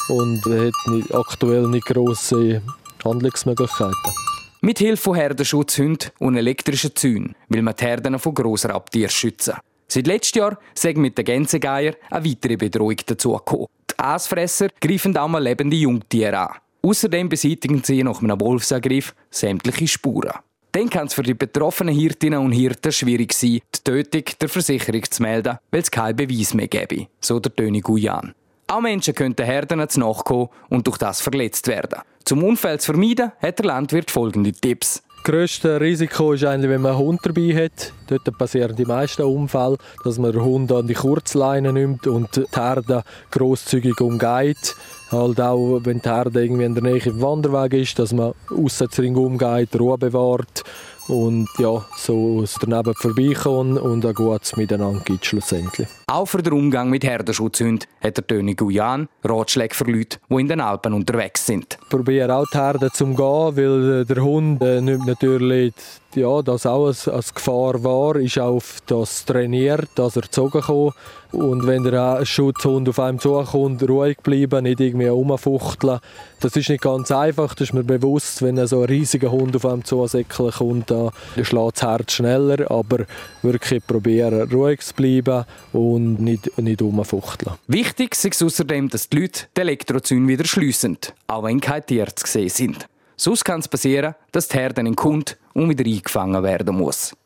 und 0.08 0.42
hat 0.46 1.14
aktuell 1.14 1.68
nicht 1.68 1.86
grosse 1.86 2.62
Handlungsmöglichkeiten. 3.04 4.27
Mit 4.60 4.80
Hilfe 4.80 5.02
von 5.02 5.14
Herdenschutzhunden 5.14 6.10
und 6.18 6.36
elektrischen 6.36 6.94
Zäunen 6.96 7.36
will 7.48 7.62
man 7.62 7.76
die 7.78 7.84
Herden 7.84 8.18
von 8.18 8.34
Grossraubtieren 8.34 9.10
schützen. 9.10 9.54
Seit 9.86 10.08
letztem 10.08 10.42
Jahr 10.42 10.58
sind 10.74 10.98
mit 10.98 11.16
den 11.16 11.24
Gänsegeier 11.24 11.94
eine 12.10 12.24
weitere 12.24 12.56
Bedrohung 12.56 12.96
dazugekommen. 13.06 13.68
Die 13.88 13.98
Aasfresser 13.98 14.68
greifen 14.80 15.16
auch 15.16 15.28
mal 15.28 15.42
lebende 15.42 15.76
Jungtiere 15.76 16.38
an. 16.38 16.56
Außerdem 16.82 17.28
beseitigen 17.28 17.84
sie 17.84 18.02
nach 18.02 18.20
einem 18.20 18.40
Wolfsangriff 18.40 19.14
sämtliche 19.30 19.86
Spuren. 19.86 20.32
Dann 20.72 20.90
kann 20.90 21.06
es 21.06 21.14
für 21.14 21.22
die 21.22 21.34
betroffenen 21.34 21.94
Hirtinnen 21.94 22.40
und 22.40 22.52
Hirten 22.52 22.90
schwierig 22.90 23.32
sein, 23.34 23.60
die 23.74 23.84
Tötung 23.84 24.24
der 24.40 24.48
Versicherung 24.48 25.04
zu 25.08 25.22
melden, 25.22 25.58
weil 25.70 25.80
es 25.82 25.90
keinen 25.90 26.16
Beweis 26.16 26.52
mehr 26.52 26.68
gäbe, 26.68 27.06
so 27.20 27.38
der 27.38 27.54
Töni 27.54 27.80
Guyan. 27.80 28.34
Auch 28.70 28.82
Menschen 28.82 29.14
könnten 29.14 29.46
Herden 29.46 29.88
zu 29.88 30.00
nachkommen 30.00 30.50
und 30.68 30.86
durch 30.86 30.98
das 30.98 31.22
verletzt 31.22 31.68
werden. 31.68 32.00
Zum 32.24 32.44
Unfall 32.44 32.78
zu 32.78 32.92
vermeiden, 32.92 33.32
hat 33.40 33.58
der 33.60 33.64
Landwirt 33.64 34.10
folgende 34.10 34.52
Tipps. 34.52 35.02
Das 35.16 35.24
grösste 35.24 35.80
Risiko 35.80 36.34
ist 36.34 36.44
eigentlich, 36.44 36.70
wenn 36.70 36.82
man 36.82 36.92
einen 36.92 37.00
Hund 37.00 37.20
dabei 37.22 37.54
hat. 37.64 37.94
Dort 38.08 38.36
passieren 38.36 38.76
die 38.76 38.84
meisten 38.84 39.22
Unfälle, 39.22 39.78
dass 40.04 40.18
man 40.18 40.32
den 40.32 40.44
Hund 40.44 40.70
an 40.70 40.86
die 40.86 40.94
Kurzleine 40.94 41.72
nimmt 41.72 42.06
und 42.06 42.36
die 42.36 42.44
Herde 42.54 43.04
grosszügig 43.30 43.98
umgeht. 44.02 44.76
Halt 45.10 45.40
auch, 45.40 45.80
wenn 45.84 46.02
die 46.02 46.08
Herde 46.08 46.44
irgendwie 46.44 46.64
in 46.64 46.74
der 46.74 46.82
Nähe 46.82 47.06
im 47.06 47.22
Wanderweg 47.22 47.72
ist, 47.72 47.98
dass 47.98 48.12
man 48.12 48.34
aussen 48.50 49.16
umgeht, 49.16 49.80
Ruhe 49.80 49.96
bewahrt 49.96 50.62
und 51.08 51.48
ja, 51.58 51.84
so 51.96 52.42
es 52.42 52.56
daneben 52.60 52.94
vorbeikommen 52.94 53.78
und 53.78 54.04
ein 54.04 54.14
gutes 54.14 54.56
Miteinander 54.56 55.00
gibt 55.04 55.26
schlussendlich. 55.26 55.88
Auch 56.06 56.26
für 56.26 56.42
den 56.42 56.52
Umgang 56.52 56.90
mit 56.90 57.04
Herdenschutzhunden 57.04 57.88
hat 58.02 58.16
der 58.16 58.26
Töni 58.26 58.54
Guyan 58.54 59.08
Ratschläge 59.24 59.74
für 59.74 59.84
Leute, 59.84 60.18
die 60.30 60.34
in 60.34 60.48
den 60.48 60.60
Alpen 60.60 60.92
unterwegs 60.92 61.46
sind. 61.46 61.78
Ich 61.82 61.88
probiere 61.88 62.34
auch 62.34 62.46
die 62.52 62.58
Herde 62.58 62.90
zu 62.92 63.06
gehen, 63.06 63.16
weil 63.18 64.04
der 64.04 64.22
Hund 64.22 64.62
äh, 64.62 64.80
nimmt 64.80 65.06
natürlich 65.06 65.74
ja, 66.14 66.42
das 66.42 66.64
auch 66.64 66.86
als, 66.86 67.34
Gefahr 67.34 67.84
war, 67.84 68.16
ist 68.16 68.38
auf 68.38 68.78
das 68.86 69.24
trainiert, 69.24 69.88
dass 69.94 70.16
er 70.16 70.22
gezogen 70.22 70.62
kommt. 70.62 70.94
Und 71.32 71.66
wenn 71.66 71.84
der 71.84 72.24
Schutzhund 72.24 72.88
auf 72.88 72.98
einem 72.98 73.18
zukommt, 73.18 73.86
ruhig 73.86 74.16
bleiben, 74.22 74.62
nicht 74.64 74.80
irgendwie 74.80 75.08
rumfuchteln. 75.08 76.00
Das 76.40 76.56
ist 76.56 76.70
nicht 76.70 76.82
ganz 76.82 77.10
einfach, 77.10 77.54
das 77.54 77.68
ist 77.68 77.74
mir 77.74 77.84
bewusst, 77.84 78.40
wenn 78.40 78.66
so 78.66 78.80
ein 78.80 78.86
riesiger 78.86 79.30
Hund 79.30 79.54
auf 79.54 79.66
einem 79.66 79.84
zusäckeln 79.84 80.50
kommt, 80.50 80.90
dann 80.90 81.10
schlägt 81.42 81.76
das 81.76 81.82
Herz 81.82 82.12
schneller, 82.12 82.70
aber 82.70 83.04
wirklich 83.42 83.86
probieren, 83.86 84.50
ruhig 84.50 84.80
zu 84.80 84.94
bleiben 84.94 85.44
und 85.74 86.20
nicht, 86.20 86.56
nicht 86.58 86.80
rumfuchteln. 86.80 87.56
Wichtig 87.66 88.16
ist 88.24 88.42
außerdem, 88.42 88.88
dass 88.88 89.10
die 89.10 89.20
Leute 89.20 89.42
die 89.54 89.60
Elektrozüge 89.60 90.26
wieder 90.26 90.46
schliessen, 90.46 90.96
auch 91.26 91.44
wenn 91.44 91.60
keine 91.60 91.84
Tiere 91.84 92.14
zu 92.14 92.26
sehen 92.26 92.48
sind. 92.48 92.88
Sonst 93.20 93.44
kann 93.44 93.58
es 93.58 93.66
passieren, 93.66 94.14
dass 94.30 94.46
die 94.46 94.56
Herde 94.56 94.80
in 94.80 94.94
kommt 94.94 95.36
und 95.52 95.68
wieder 95.68 95.84
eingefangen 95.84 96.40
werden 96.42 96.76
muss. 96.76 97.16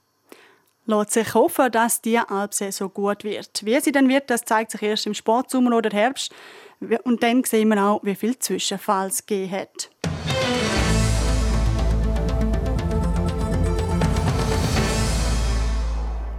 Lässt 0.86 1.12
sich 1.12 1.34
hoffen, 1.34 1.70
dass 1.70 2.00
die 2.00 2.18
Alpsaison 2.18 2.92
gut 2.92 3.24
wird. 3.24 3.64
Wie 3.64 3.78
sie 3.78 3.92
dann 3.92 4.08
wird, 4.08 4.30
das 4.30 4.42
zeigt 4.44 4.72
sich 4.72 4.82
erst 4.82 5.06
im 5.06 5.14
Sportsommer 5.14 5.76
oder 5.76 5.90
Herbst. 5.90 6.32
Und 7.04 7.22
dann 7.22 7.44
sehen 7.44 7.68
wir 7.68 7.84
auch, 7.84 8.00
wie 8.02 8.14
viel 8.14 8.38
Zwischenfall 8.38 9.08
es 9.08 9.24
gegeben 9.24 9.52
hat. 9.52 9.90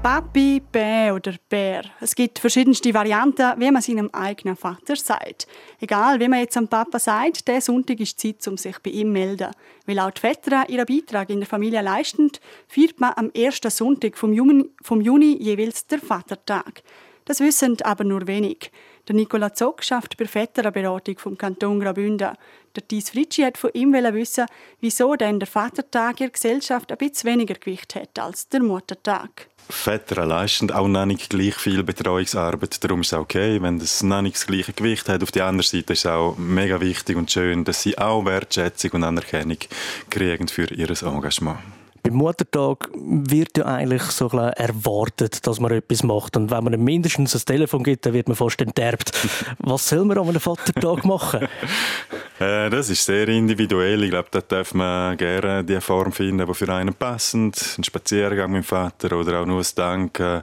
Papi, 0.03 0.61
Bä 0.69 1.13
oder 1.13 1.33
Bär. 1.47 1.85
Es 2.01 2.13
gibt 2.13 2.37
verschiedenste 2.37 2.93
Varianten, 2.93 3.53
wie 3.57 3.71
man 3.71 3.81
seinem 3.81 4.09
eigenen 4.11 4.57
Vater 4.57 4.97
sagt. 4.97 5.47
Egal, 5.79 6.19
wie 6.19 6.27
man 6.27 6.39
jetzt 6.39 6.57
am 6.57 6.67
Papa 6.67 6.99
sagt, 6.99 7.47
der 7.47 7.61
Sonntag 7.61 8.01
ist 8.01 8.19
Zeit, 8.19 8.45
um 8.49 8.57
sich 8.57 8.77
bei 8.79 8.91
ihm 8.91 9.07
zu 9.07 9.13
melden. 9.13 9.51
Weil 9.85 9.99
auch 9.99 10.11
die 10.11 10.19
Väter 10.19 10.67
ihren 10.67 10.85
Beitrag 10.85 11.29
in 11.29 11.39
der 11.39 11.47
Familie 11.47 11.81
leisten, 11.81 12.29
feiert 12.67 12.99
man 12.99 13.13
am 13.15 13.31
ersten 13.31 13.71
Sonntag 13.71 14.17
vom 14.17 14.33
Juni, 14.33 14.65
vom 14.81 14.99
Juni 14.99 15.37
jeweils 15.41 15.87
der 15.87 15.99
Vatertag. 15.99 16.83
Das 17.23 17.39
wissen 17.39 17.77
aber 17.83 18.03
nur 18.03 18.27
wenig. 18.27 18.71
Der 19.07 19.15
Nicola 19.15 19.53
Zock 19.53 19.83
schafft 19.83 20.15
bei 20.15 20.25
Väterberatung 20.25 21.17
vom 21.17 21.37
Kanton 21.37 21.81
Graubünden. 21.81 22.37
Der 22.73 22.87
Thies 22.87 23.09
Fritschi 23.09 23.41
hat 23.41 23.57
von 23.57 23.71
ihm 23.73 23.91
wissen, 23.91 24.45
wieso 24.79 25.15
denn 25.15 25.39
der 25.39 25.47
Vatertag 25.47 26.21
in 26.21 26.27
der 26.27 26.29
Gesellschaft 26.29 26.89
ein 26.89 26.97
bisschen 26.97 27.31
weniger 27.31 27.55
Gewicht 27.55 27.95
hat 27.95 28.17
als 28.17 28.47
der 28.47 28.63
Muttertag. 28.63 29.49
Väter 29.69 30.25
leisten 30.25 30.71
auch 30.71 30.87
noch 30.87 31.05
nicht 31.05 31.29
gleich 31.29 31.55
viel 31.55 31.83
Betreuungsarbeit. 31.83 32.81
Darum 32.81 33.01
ist 33.01 33.11
es 33.11 33.19
okay, 33.19 33.61
wenn 33.61 33.77
das 33.77 34.03
noch 34.03 34.21
nicht 34.21 34.35
das 34.35 34.47
gleiche 34.47 34.73
Gewicht 34.73 35.09
hat. 35.09 35.21
Auf 35.21 35.31
der 35.31 35.45
anderen 35.45 35.67
Seite 35.67 35.93
ist 35.93 35.99
es 35.99 36.05
auch 36.05 36.37
mega 36.37 36.79
wichtig 36.79 37.17
und 37.17 37.29
schön, 37.29 37.65
dass 37.65 37.81
sie 37.81 37.97
auch 37.97 38.25
Wertschätzung 38.25 38.91
und 38.91 39.03
Anerkennung 39.03 39.57
kriegen 40.09 40.47
für 40.47 40.73
ihr 40.73 40.89
Engagement. 40.89 41.59
Beim 42.03 42.15
Muttertag 42.15 42.89
wird 42.93 43.57
ja 43.57 43.65
eigentlich 43.65 44.01
so 44.03 44.27
erwartet, 44.27 45.47
dass 45.47 45.61
man 45.61 45.71
etwas 45.71 46.03
macht. 46.03 46.35
Und 46.35 46.51
wenn 46.51 46.65
man 46.65 46.83
mindestens 46.83 47.33
ein 47.33 47.45
Telefon 47.45 47.81
gibt, 47.81 48.05
dann 48.05 48.11
wird 48.11 48.27
man 48.27 48.35
fast 48.35 48.59
enterbt. 48.61 49.13
Was 49.59 49.87
soll 49.87 50.03
man 50.03 50.17
an 50.17 50.27
einem 50.27 50.41
Vatertag 50.41 51.05
machen? 51.05 51.47
äh, 52.39 52.69
das 52.69 52.89
ist 52.89 53.05
sehr 53.05 53.29
individuell. 53.29 54.03
Ich 54.03 54.09
glaube, 54.09 54.27
da 54.31 54.41
darf 54.41 54.73
man 54.73 55.15
gerne 55.15 55.63
die 55.63 55.79
Form 55.79 56.11
finden, 56.11 56.45
die 56.45 56.53
für 56.53 56.67
einen 56.73 56.93
passend. 56.93 57.75
Ein 57.77 57.85
Spaziergang 57.85 58.51
mit 58.51 58.63
dem 58.63 58.67
Vater 58.67 59.15
oder 59.15 59.39
auch 59.39 59.45
nur 59.45 59.61
ein 59.61 59.67
Danken. 59.73 60.41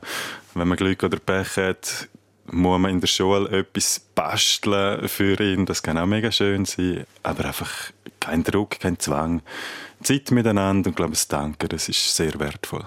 Wenn 0.55 0.67
man 0.67 0.79
Glück 0.79 1.03
oder 1.03 1.19
Pech 1.19 1.59
hat, 1.59 2.09
muss 2.47 2.81
man 2.81 2.91
in 2.91 3.01
der 3.01 3.07
Schule 3.07 3.51
etwas 3.51 4.01
basteln 4.15 5.07
für 5.09 5.39
ihn. 5.39 5.67
Das 5.67 5.83
kann 5.83 5.99
auch 5.99 6.07
mega 6.07 6.33
schön 6.33 6.65
sein. 6.65 7.05
Aber 7.23 7.45
einfach 7.45 7.71
kein 8.21 8.45
Druck, 8.45 8.79
kein 8.81 8.99
Zwang. 8.99 9.43
Zeit 10.03 10.31
miteinander 10.31 10.89
und 10.89 10.97
glaube, 10.97 11.13
das 11.13 11.29
Danken, 11.29 11.69
das 11.69 11.89
ist 11.89 12.15
sehr 12.15 12.39
wertvoll. 12.39 12.85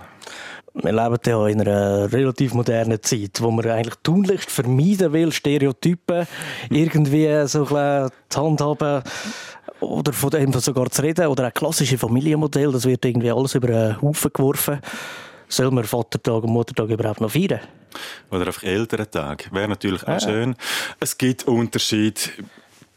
Wir 0.75 0.91
leben 0.91 1.19
ja 1.25 1.47
in 1.47 1.61
einer 1.61 2.11
relativ 2.11 2.55
modernen 2.55 3.01
Zeit, 3.03 3.39
wo 3.41 3.51
man 3.51 3.67
eigentlich 3.67 3.95
tunlichst 4.01 4.49
vermeiden 4.49 5.13
will, 5.13 5.31
Stereotypen 5.31 6.25
irgendwie 6.71 7.47
so 7.47 7.67
ein 7.75 8.09
die 8.31 8.37
Hand 8.37 8.59
haben 8.59 9.03
oder 9.79 10.13
von 10.13 10.31
dem 10.31 10.51
sogar 10.53 10.89
zu 10.89 11.03
reden 11.03 11.27
oder 11.27 11.45
ein 11.45 11.53
klassisches 11.53 11.99
Familienmodell, 11.99 12.71
das 12.71 12.85
wird 12.85 13.05
irgendwie 13.05 13.31
alles 13.31 13.53
über 13.53 13.69
einen 13.69 14.01
Haufen 14.01 14.31
geworfen. 14.33 14.79
Soll 15.47 15.69
man 15.69 15.83
Vatertag 15.83 16.43
und 16.43 16.51
Muttertag 16.51 16.89
überhaupt 16.89 17.21
noch 17.21 17.29
feiern? 17.29 17.59
Oder 18.31 18.47
einfach 18.47 18.63
Elterntag. 18.63 19.53
Wäre 19.53 19.67
natürlich 19.67 20.07
auch 20.07 20.19
schön. 20.19 20.55
Es 20.99 21.15
gibt 21.15 21.43
Unterschiede 21.47 22.21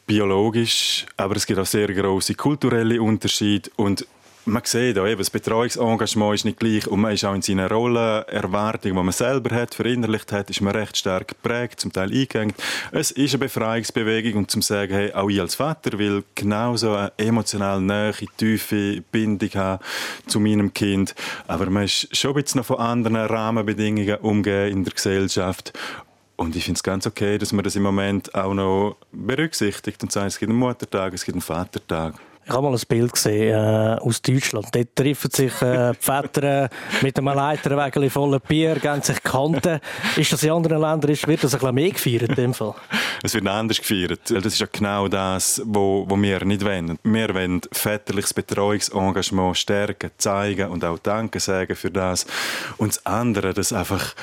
biologisch, 0.07 1.07
aber 1.17 1.37
es 1.37 1.47
gibt 1.47 1.59
auch 1.59 1.67
sehr 1.67 1.93
große 1.93 2.35
kulturelle 2.35 3.03
Unterschiede 3.03 3.71
und 3.77 4.07
man 4.49 4.63
sieht 4.65 4.97
auch 4.97 5.07
eben, 5.07 5.19
das 5.19 5.31
Betreuungsengagement 5.31 6.35
ist 6.37 6.45
nicht 6.45 6.61
gleich 6.61 6.87
und 6.87 7.01
man 7.01 7.13
ist 7.13 7.25
auch 7.25 7.35
in 7.35 7.43
seiner 7.43 7.69
Rolle, 7.69 8.25
Erwartung, 8.29 8.93
die 8.93 9.03
man 9.03 9.11
selber 9.11 9.55
hat, 9.57 9.75
verinnerlicht 9.75 10.31
hat, 10.31 10.49
ist 10.51 10.61
man 10.61 10.75
recht 10.75 10.97
stark 10.97 11.29
geprägt, 11.29 11.81
zum 11.81 11.93
Teil 11.93 12.13
eingegangen. 12.13 12.55
Es 12.93 13.11
ist 13.11 13.35
eine 13.35 13.41
Befreiungsbewegung 13.41 14.35
und 14.35 14.51
zum 14.51 14.63
sagen, 14.63 14.95
hey, 14.95 15.13
auch 15.13 15.29
ich 15.29 15.41
als 15.41 15.57
Vater 15.57 15.99
will 15.99 16.23
genauso 16.37 16.95
eine 16.95 17.13
emotional 17.17 17.81
nahe, 17.81 18.13
tiefe 18.37 19.03
Bindung 19.11 19.51
haben 19.55 19.83
zu 20.29 20.39
meinem 20.39 20.73
Kind, 20.73 21.17
aber 21.49 21.69
man 21.69 21.85
ist 21.85 22.17
schon 22.17 22.37
ein 22.37 22.43
bisschen 22.43 22.61
noch 22.61 22.67
von 22.67 22.79
anderen 22.79 23.17
Rahmenbedingungen 23.17 24.17
umgehen 24.19 24.71
in 24.71 24.85
der 24.85 24.93
Gesellschaft 24.93 25.73
und 26.37 26.55
ich 26.57 26.65
finde 26.65 26.79
es 26.79 26.83
ganz 26.83 27.07
okay, 27.07 27.39
dass 27.39 27.53
man 27.53 27.65
das 27.65 27.77
im 27.77 27.83
Moment 27.83 28.35
auch 28.35 28.55
noch 28.55 28.97
berücksichtigt 29.13 30.03
und 30.03 30.13
sagt, 30.13 30.27
es 30.27 30.39
gibt 30.39 30.51
einen 30.51 30.59
Muttertag, 30.59 31.15
es 31.15 31.25
gibt 31.25 31.37
einen 31.37 31.43
Vatertag. 31.43 32.15
Ich 32.49 32.53
habe 32.53 32.63
mal 32.63 32.77
ein 32.77 32.83
Bild 32.89 33.13
gesehen 33.13 33.55
äh, 33.55 33.99
aus 34.01 34.23
Deutschland. 34.23 34.69
Dort 34.71 34.95
treffen 34.95 35.31
sich 35.33 35.61
äh, 35.63 35.91
die 35.91 35.99
Väter 35.99 36.69
mit 37.03 37.19
einem 37.19 37.35
Leiterwägel 37.35 38.09
voller 38.09 38.39
Bier, 38.39 38.77
geben 38.77 39.03
sich 39.03 39.21
Kanten. 39.21 39.81
Ist 40.15 40.33
das 40.33 40.45
in 40.45 40.53
anderen 40.53 40.81
Ländern, 40.81 41.11
ist, 41.11 41.27
wird 41.27 41.43
das 41.43 41.55
ein 41.55 41.59
bisschen 41.59 41.75
mehr 41.75 41.91
gefeiert 41.91 42.29
in 42.29 42.35
dem 42.37 42.55
Fall? 42.55 42.75
Es 43.25 43.35
wird 43.35 43.49
anders 43.49 43.79
gefeiert. 43.79 44.31
Das 44.31 44.47
ist 44.47 44.61
ja 44.61 44.69
genau 44.71 45.09
das, 45.09 45.61
wo, 45.65 46.05
wo 46.09 46.17
wir 46.17 46.45
nicht 46.45 46.65
wollen. 46.65 46.97
Wir 47.03 47.35
wollen 47.35 47.63
väterliches 47.73 48.33
Betreuungsengagement 48.33 49.57
stärken, 49.57 50.11
zeigen 50.17 50.71
und 50.71 50.85
auch 50.85 51.01
Danke 51.01 51.41
sagen 51.41 51.75
für 51.75 51.91
das. 51.91 52.27
Und 52.77 52.91
das 52.91 53.07
andere, 53.07 53.55
das 53.55 53.73
einfach 53.73 54.15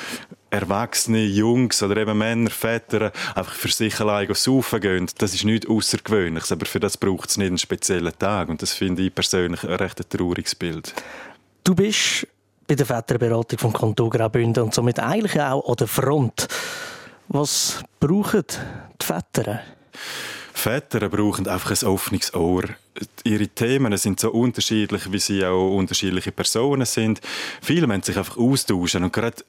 erwachsene 0.54 1.26
Jungs 1.26 1.82
oder 1.82 1.98
eben 1.98 2.18
Männer, 2.18 2.52
Väter 2.52 3.12
einfach 3.34 3.56
für 3.56 3.70
sich 3.70 4.00
allein 4.00 4.32
saufen 4.34 4.80
gehen, 4.80 5.10
das 5.18 5.34
ist 5.34 5.46
nichts 5.46 5.68
Außergewöhnliches, 5.68 6.52
aber 6.52 6.68
für 6.68 6.80
das 6.80 6.96
braucht 6.96 7.30
es 7.30 7.38
nicht 7.38 7.48
einen 7.48 7.58
speziellen 7.58 8.14
Tag 8.18 8.50
und 8.50 8.62
das 8.62 8.74
finde 8.74 9.02
ich 9.02 9.14
persönlich 9.14 9.64
ein 9.64 9.74
recht 9.74 10.10
trauriges 10.10 10.54
Bild. 10.54 10.94
Du 11.64 11.74
bist 11.74 12.28
bei 12.68 12.76
der 12.76 12.86
Väterberatung 12.86 13.58
vom 13.58 13.74
Kanton 13.74 14.12
Graubünden 14.12 14.64
und 14.64 14.74
somit 14.74 15.00
eigentlich 15.00 15.42
auch 15.42 15.68
an 15.68 15.76
der 15.76 15.88
Front. 15.88 16.48
Was 17.30 17.84
brauchen 18.00 18.44
die 19.02 19.06
Väter? 19.06 19.62
Väter 20.54 21.10
brauchen 21.10 21.48
einfach 21.48 21.72
ein 21.72 21.88
offenes 21.88 22.34
Ohr. 22.36 22.64
Ihre 23.24 23.48
Themen 23.48 23.98
sind 23.98 24.20
so 24.20 24.32
unterschiedlich, 24.32 25.12
wie 25.12 25.20
sie 25.20 25.44
auch 25.46 25.76
unterschiedliche 25.76 26.32
Personen 26.32 26.86
sind. 26.86 27.22
Viele 27.62 27.88
müssen 27.88 28.04
sich 28.04 28.18
einfach 28.18 28.38
austauschen 28.38 29.04
und 29.04 29.12
gerade 29.12 29.44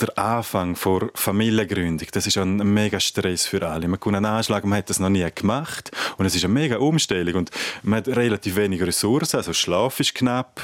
der 0.00 0.18
Anfang 0.18 0.76
vor 0.76 1.10
Familiengründung, 1.14 2.08
das 2.12 2.26
ist 2.26 2.36
ein 2.36 2.56
mega 2.56 3.00
Stress 3.00 3.46
für 3.46 3.66
alle. 3.66 3.88
Man 3.88 3.98
kann 3.98 4.14
einen 4.14 4.26
Anschlag, 4.26 4.64
man 4.64 4.78
hat 4.78 4.90
das 4.90 5.00
noch 5.00 5.08
nie 5.08 5.26
gemacht 5.34 5.90
und 6.18 6.26
es 6.26 6.34
ist 6.34 6.44
eine 6.44 6.52
mega 6.52 6.76
Umstellung 6.78 7.36
und 7.36 7.50
man 7.82 7.98
hat 7.98 8.08
relativ 8.08 8.56
wenig 8.56 8.82
Ressourcen, 8.82 9.36
also 9.36 9.52
Schlaf 9.52 10.00
ist 10.00 10.14
knapp, 10.14 10.60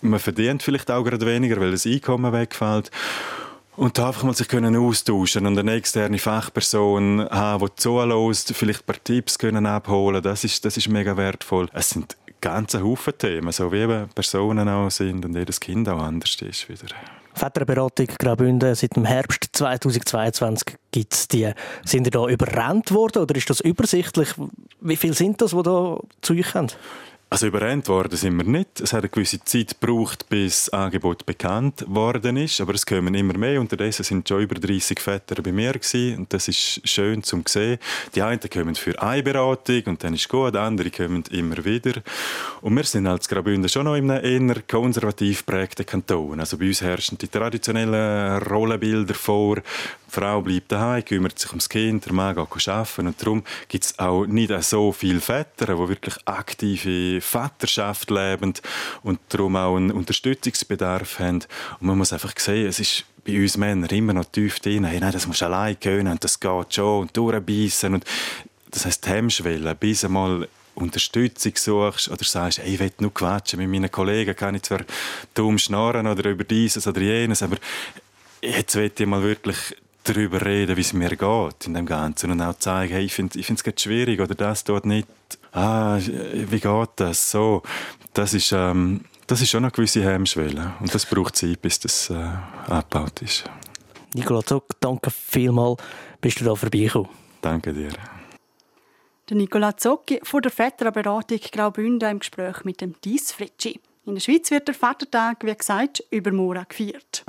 man 0.00 0.18
verdient 0.18 0.62
vielleicht 0.62 0.90
auch 0.90 1.04
gerade 1.04 1.26
weniger, 1.26 1.60
weil 1.60 1.72
das 1.72 1.86
Einkommen 1.86 2.32
wegfällt. 2.32 2.90
Und 3.76 3.96
da 3.96 4.08
einfach 4.08 4.24
mal 4.24 4.34
sich 4.34 4.48
können 4.48 4.76
austauschen 4.76 5.46
und 5.46 5.58
eine 5.58 5.72
externe 5.72 6.18
Fachperson 6.18 7.26
haben, 7.30 7.64
die 7.64 7.74
zulässt, 7.76 8.54
vielleicht 8.54 8.82
ein 8.82 8.86
paar 8.86 9.02
Tipps 9.02 9.38
können 9.38 9.64
abholen 9.64 10.22
das 10.22 10.44
ist, 10.44 10.64
das 10.64 10.76
ist 10.76 10.88
mega 10.88 11.16
wertvoll. 11.16 11.68
Es 11.72 11.90
sind 11.90 12.16
ganze 12.40 12.82
Haufen 12.82 13.16
Themen, 13.16 13.52
so 13.52 13.72
wie 13.72 13.78
eben 13.78 14.08
Personen 14.08 14.68
auch 14.68 14.90
sind 14.90 15.24
und 15.24 15.34
jedes 15.34 15.60
Kind 15.60 15.88
auch 15.88 16.02
anders 16.02 16.36
ist 16.42 16.68
wieder. 16.68 16.88
Väterberatung 17.34 18.06
Graubünden 18.18 18.74
seit 18.74 18.96
dem 18.96 19.04
Herbst 19.04 19.48
2022 19.52 20.76
gibt 20.90 21.14
es 21.14 21.28
die. 21.28 21.50
Sind 21.84 22.06
ihr 22.06 22.10
da 22.10 22.26
überrannt 22.26 22.92
worden 22.92 23.22
oder 23.22 23.34
ist 23.36 23.50
das 23.50 23.60
übersichtlich? 23.60 24.28
Wie 24.80 24.96
viele 24.96 25.14
sind 25.14 25.40
das, 25.40 25.52
die 25.52 25.62
da 25.62 25.98
zu 26.22 26.32
euch 26.34 26.54
haben? 26.54 26.68
Also 27.32 27.46
überrennt 27.46 27.86
worden 27.86 28.16
sind 28.16 28.36
wir 28.38 28.44
nicht. 28.44 28.80
Es 28.80 28.92
hat 28.92 29.04
eine 29.04 29.08
gewisse 29.08 29.38
Zeit 29.44 29.78
gebraucht, 29.80 30.28
bis 30.28 30.64
das 30.64 30.70
Angebot 30.70 31.26
bekannt 31.26 31.84
worden 31.86 32.36
ist, 32.36 32.60
aber 32.60 32.74
es 32.74 32.84
kommen 32.84 33.14
immer 33.14 33.38
mehr. 33.38 33.60
Unterdessen 33.60 34.02
sind 34.02 34.28
schon 34.28 34.42
über 34.42 34.56
30 34.56 34.98
Väter 34.98 35.40
bei 35.40 35.52
mir 35.52 35.74
gewesen, 35.74 36.18
und 36.18 36.32
das 36.32 36.48
ist 36.48 36.80
schön 36.88 37.22
zum 37.22 37.44
sehen. 37.46 37.78
Die 38.16 38.22
einen 38.22 38.40
kommen 38.40 38.74
für 38.74 39.00
eine 39.00 39.22
Beratung 39.22 39.82
und 39.86 40.02
dann 40.02 40.14
ist 40.14 40.28
gut, 40.28 40.56
andere 40.56 40.90
kommen 40.90 41.22
immer 41.30 41.64
wieder. 41.64 42.02
Und 42.62 42.76
wir 42.76 42.82
sind 42.82 43.06
als 43.06 43.28
Graubünden 43.28 43.68
schon 43.68 43.84
noch 43.84 43.94
in 43.94 44.10
einem 44.10 44.48
eher 44.50 44.62
konservativ 44.68 45.46
prägten 45.46 45.86
Kanton. 45.86 46.40
Also 46.40 46.58
bei 46.58 46.66
uns 46.66 46.80
herrschen 46.80 47.16
die 47.16 47.28
traditionellen 47.28 48.42
Rollenbilder 48.42 49.14
vor, 49.14 49.58
die 50.10 50.20
Frau 50.20 50.40
bleibt 50.40 50.72
daheim, 50.72 51.04
kümmert 51.04 51.38
sich 51.38 51.50
ums 51.50 51.68
Kind, 51.68 52.04
der 52.06 52.12
Mann 52.12 52.34
geht 52.34 52.68
arbeiten. 52.68 53.06
Und 53.06 53.22
darum 53.22 53.44
gibt 53.68 53.84
es 53.84 53.98
auch 53.98 54.26
nicht 54.26 54.52
so 54.62 54.92
viele 54.92 55.20
Väter, 55.20 55.66
die 55.66 55.88
wirklich 55.88 56.16
aktive 56.24 57.20
Vaterschaft 57.20 58.10
leben 58.10 58.54
und 59.02 59.20
darum 59.28 59.56
auch 59.56 59.76
einen 59.76 59.92
Unterstützungsbedarf 59.92 61.18
haben. 61.18 61.44
Und 61.80 61.86
man 61.86 61.98
muss 61.98 62.12
einfach 62.12 62.32
sehen, 62.36 62.66
es 62.66 62.80
ist 62.80 63.04
bei 63.24 63.40
uns 63.40 63.56
Männern 63.56 63.90
immer 63.90 64.12
noch 64.12 64.24
tief 64.24 64.60
drin. 64.60 64.84
Hey, 64.84 65.00
nein, 65.00 65.12
das 65.12 65.26
musst 65.26 65.42
du 65.42 65.46
allein 65.46 65.78
können 65.78 66.08
und 66.08 66.24
das 66.24 66.40
geht 66.40 66.74
schon 66.74 67.02
und 67.02 67.16
durchbeissen. 67.16 67.94
Und 67.94 68.04
das 68.70 68.86
heisst, 68.86 69.04
die 69.04 69.10
Hemmschwelle, 69.10 69.74
bis 69.74 70.04
einmal 70.04 70.48
Unterstützung 70.74 71.52
suchst 71.56 72.08
oder 72.08 72.24
sagst, 72.24 72.58
hey, 72.58 72.74
ich 72.74 72.80
will 72.80 72.92
nur 72.98 73.12
quatschen 73.12 73.58
mit 73.58 73.68
meinen 73.68 73.90
Kollegen, 73.90 74.34
kann 74.34 74.54
ich 74.54 74.62
zwar 74.62 74.80
dumm 75.34 75.58
schnarren 75.58 76.06
oder 76.06 76.30
über 76.30 76.44
dieses 76.44 76.86
oder 76.86 77.00
jenes, 77.00 77.42
aber 77.42 77.56
jetzt 78.40 78.74
will 78.76 78.90
ich 78.96 79.06
mal 79.06 79.22
wirklich 79.22 79.76
darüber 80.04 80.44
reden, 80.44 80.76
wie 80.76 80.80
es 80.80 80.92
mir 80.92 81.10
geht 81.10 81.66
in 81.66 81.74
dem 81.74 81.86
Ganzen 81.86 82.30
und 82.30 82.40
auch 82.40 82.58
zeigen, 82.58 82.92
hey, 82.92 83.04
ich 83.04 83.14
finde 83.14 83.38
ich 83.38 83.50
es 83.50 83.82
schwierig 83.82 84.20
oder 84.20 84.34
das 84.34 84.64
dort 84.64 84.86
nicht. 84.86 85.08
Ah, 85.52 85.98
wie 85.98 86.60
geht 86.60 86.90
das? 86.96 87.30
So, 87.30 87.62
das 88.14 88.34
ist, 88.34 88.52
ähm, 88.52 89.04
das 89.26 89.40
ist 89.40 89.50
schon 89.50 89.64
eine 89.64 89.72
gewisse 89.72 90.02
Hemmschwelle 90.02 90.74
und 90.80 90.94
das 90.94 91.06
braucht 91.06 91.36
Zeit, 91.36 91.60
bis 91.62 91.78
das 91.80 92.10
äh, 92.10 92.14
abgebaut 92.66 93.22
ist. 93.22 93.44
Nicola 94.14 94.42
Zock, 94.44 94.80
danke 94.80 95.10
vielmals, 95.10 95.80
bist 96.20 96.40
du 96.40 96.44
da 96.44 96.54
vorbeigekommen. 96.54 97.08
Danke 97.40 97.72
dir. 97.72 97.90
Der 99.28 99.36
Nicola 99.36 99.76
Zocchi 99.76 100.20
von 100.24 100.42
der 100.42 100.50
Väterberatung 100.50 101.38
Graubünden 101.52 102.10
im 102.10 102.18
Gespräch 102.18 102.64
mit 102.64 102.80
dem 102.80 102.96
Dies 103.04 103.30
Fritschi. 103.30 103.80
In 104.04 104.14
der 104.14 104.20
Schweiz 104.20 104.50
wird 104.50 104.66
der 104.66 104.74
Vatertag, 104.74 105.44
wie 105.44 105.54
gesagt, 105.54 106.02
übermorgen 106.10 106.66
gefeiert. 106.68 107.24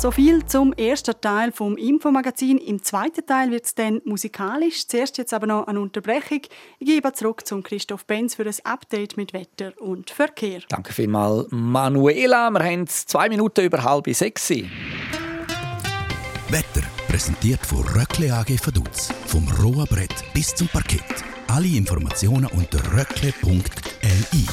So 0.00 0.12
viel 0.12 0.46
zum 0.46 0.72
ersten 0.74 1.20
Teil 1.20 1.50
vom 1.50 1.76
Infomagazin. 1.76 2.58
Im 2.58 2.80
zweiten 2.84 3.26
Teil 3.26 3.50
wird 3.50 3.64
es 3.64 3.74
dann 3.74 4.00
musikalisch. 4.04 4.86
Zuerst 4.86 5.18
jetzt 5.18 5.34
aber 5.34 5.48
noch 5.48 5.66
eine 5.66 5.80
Unterbrechung. 5.80 6.42
Ich 6.78 6.86
gebe 6.86 7.12
zurück 7.14 7.44
zum 7.44 7.64
Christoph 7.64 8.04
Benz 8.04 8.36
für 8.36 8.46
ein 8.46 8.54
Update 8.62 9.16
mit 9.16 9.32
Wetter 9.32 9.72
und 9.80 10.10
Verkehr. 10.10 10.60
Danke 10.68 10.92
vielmals, 10.92 11.48
Manuela. 11.50 12.48
Wir 12.50 12.62
haben 12.62 12.86
zwei 12.86 13.28
Minuten 13.28 13.64
über 13.64 13.82
halb 13.82 14.08
sechs. 14.14 14.48
Wetter 14.50 14.68
präsentiert 17.08 17.66
von 17.66 17.78
Röckle 17.88 18.32
AG 18.32 18.56
Vaduz. 18.64 19.08
Vom 19.26 19.48
rohen 19.60 19.88
Brett 19.88 20.14
bis 20.32 20.54
zum 20.54 20.68
Parkett. 20.68 21.24
Alle 21.48 21.76
Informationen 21.76 22.46
unter 22.46 22.78
röckle.li. 22.96 24.46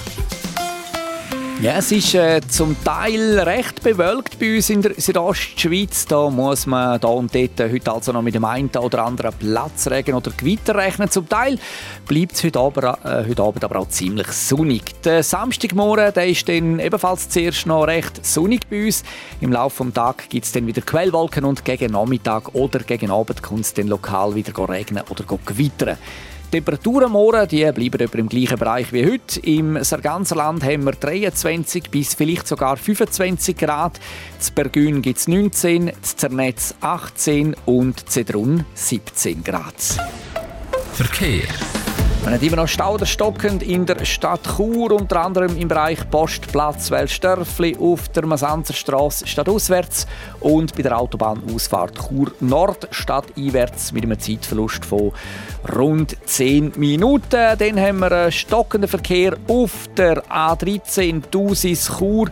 Ja, 1.62 1.78
es 1.78 1.90
ist 1.92 2.14
äh, 2.14 2.42
zum 2.48 2.76
Teil 2.84 3.40
recht 3.40 3.82
bewölkt 3.82 4.38
bei 4.40 4.58
uns 4.58 4.70
in 4.70 4.82
der 4.82 4.94
Südostschweiz. 4.98 6.06
Da 6.06 6.30
muss 6.30 6.66
man 6.66 7.00
da 7.00 7.08
und 7.08 7.34
dort 7.34 7.60
äh, 7.62 7.72
heute 7.72 7.94
also 7.94 8.12
noch 8.12 8.22
mit 8.22 8.36
dem 8.36 8.44
einen 8.44 8.70
oder 8.70 9.06
anderen 9.06 9.34
Platzregen 9.34 10.16
oder 10.16 10.32
Gewitter 10.36 10.76
rechnen. 10.76 11.10
Zum 11.10 11.30
Teil 11.30 11.58
bleibt 12.08 12.34
es 12.34 12.44
heute, 12.44 12.60
Abend, 12.60 12.84
äh, 12.84 13.26
heute 13.30 13.42
Abend 13.42 13.64
aber 13.64 13.80
auch 13.80 13.88
ziemlich 13.88 14.28
sonnig. 14.28 15.02
Der 15.04 15.24
Samstagmorgen 15.24 16.14
der 16.14 16.28
ist 16.28 16.48
dann 16.50 16.80
ebenfalls 16.80 17.30
zuerst 17.30 17.66
noch 17.68 17.86
recht 17.86 18.26
sonnig 18.26 18.68
bei 18.70 18.86
uns. 18.86 19.04
Im 19.40 19.54
Laufe 19.54 19.86
des 19.86 19.94
Tages 19.94 20.28
gibt 20.28 20.46
es 20.46 20.52
dann 20.52 20.68
wieder 20.68 20.82
Quellwolken 20.82 21.46
und 21.46 21.64
gegen 21.64 21.94
Nachmittag 21.94 22.54
oder 22.54 22.80
gegen 22.80 23.12
Abend 23.12 23.42
kommt 23.42 23.62
es 23.62 23.74
dann 23.74 23.88
lokal 23.88 24.36
wieder 24.36 24.54
regnen 24.68 25.04
oder 25.10 25.24
gewittern. 25.46 25.98
Temperaturen 26.56 27.12
morgen 27.12 27.50
die 27.50 27.70
bleiben 27.70 28.00
etwa 28.00 28.18
im 28.18 28.30
gleichen 28.30 28.58
Bereich 28.58 28.94
wie 28.94 29.06
heute. 29.06 29.42
Im 29.42 29.84
Sarganserland 29.84 30.64
haben 30.64 30.86
wir 30.86 30.94
23 30.94 31.90
bis 31.90 32.14
vielleicht 32.14 32.48
sogar 32.48 32.78
25 32.78 33.58
Grad. 33.58 34.00
Z 34.40 34.56
Bergün 34.56 35.02
gibt 35.02 35.20
es 35.20 35.28
19, 35.28 35.92
z 36.02 36.18
Zernetz 36.18 36.74
18 36.80 37.58
und 37.66 38.10
Zedrun 38.10 38.64
17 38.74 39.44
Grad. 39.44 39.76
Verkehr. 40.94 41.44
Wir 42.26 42.32
haben 42.32 42.42
immer 42.42 42.56
noch 42.56 42.68
Stauder 42.68 43.06
stockend 43.06 43.62
in 43.62 43.86
der 43.86 44.04
Stadt 44.04 44.42
Chur, 44.58 44.94
unter 44.94 45.22
anderem 45.22 45.56
im 45.58 45.68
Bereich 45.68 46.10
Postplatz 46.10 46.90
Wellstörfli 46.90 47.78
auf 47.80 48.10
der 48.10 48.26
Masanzerstraße 48.26 49.28
stadtauswärts 49.28 50.08
und 50.40 50.76
bei 50.76 50.82
der 50.82 50.98
Autobahnausfahrt 50.98 52.00
Chur 52.00 52.32
Nord 52.40 52.88
stadteinwärts 52.90 53.92
mit 53.92 54.06
einem 54.06 54.20
Zeitverlust 54.20 54.84
von 54.86 55.12
rund 55.76 56.18
10 56.26 56.74
Minuten. 56.78 57.30
Dann 57.30 57.80
haben 57.80 58.00
wir 58.00 58.12
einen 58.12 58.32
stockenden 58.32 58.90
Verkehr 58.90 59.38
auf 59.48 59.88
der 59.96 60.24
A13 60.26 61.22
Dusis 61.30 61.92
Chur 62.00 62.32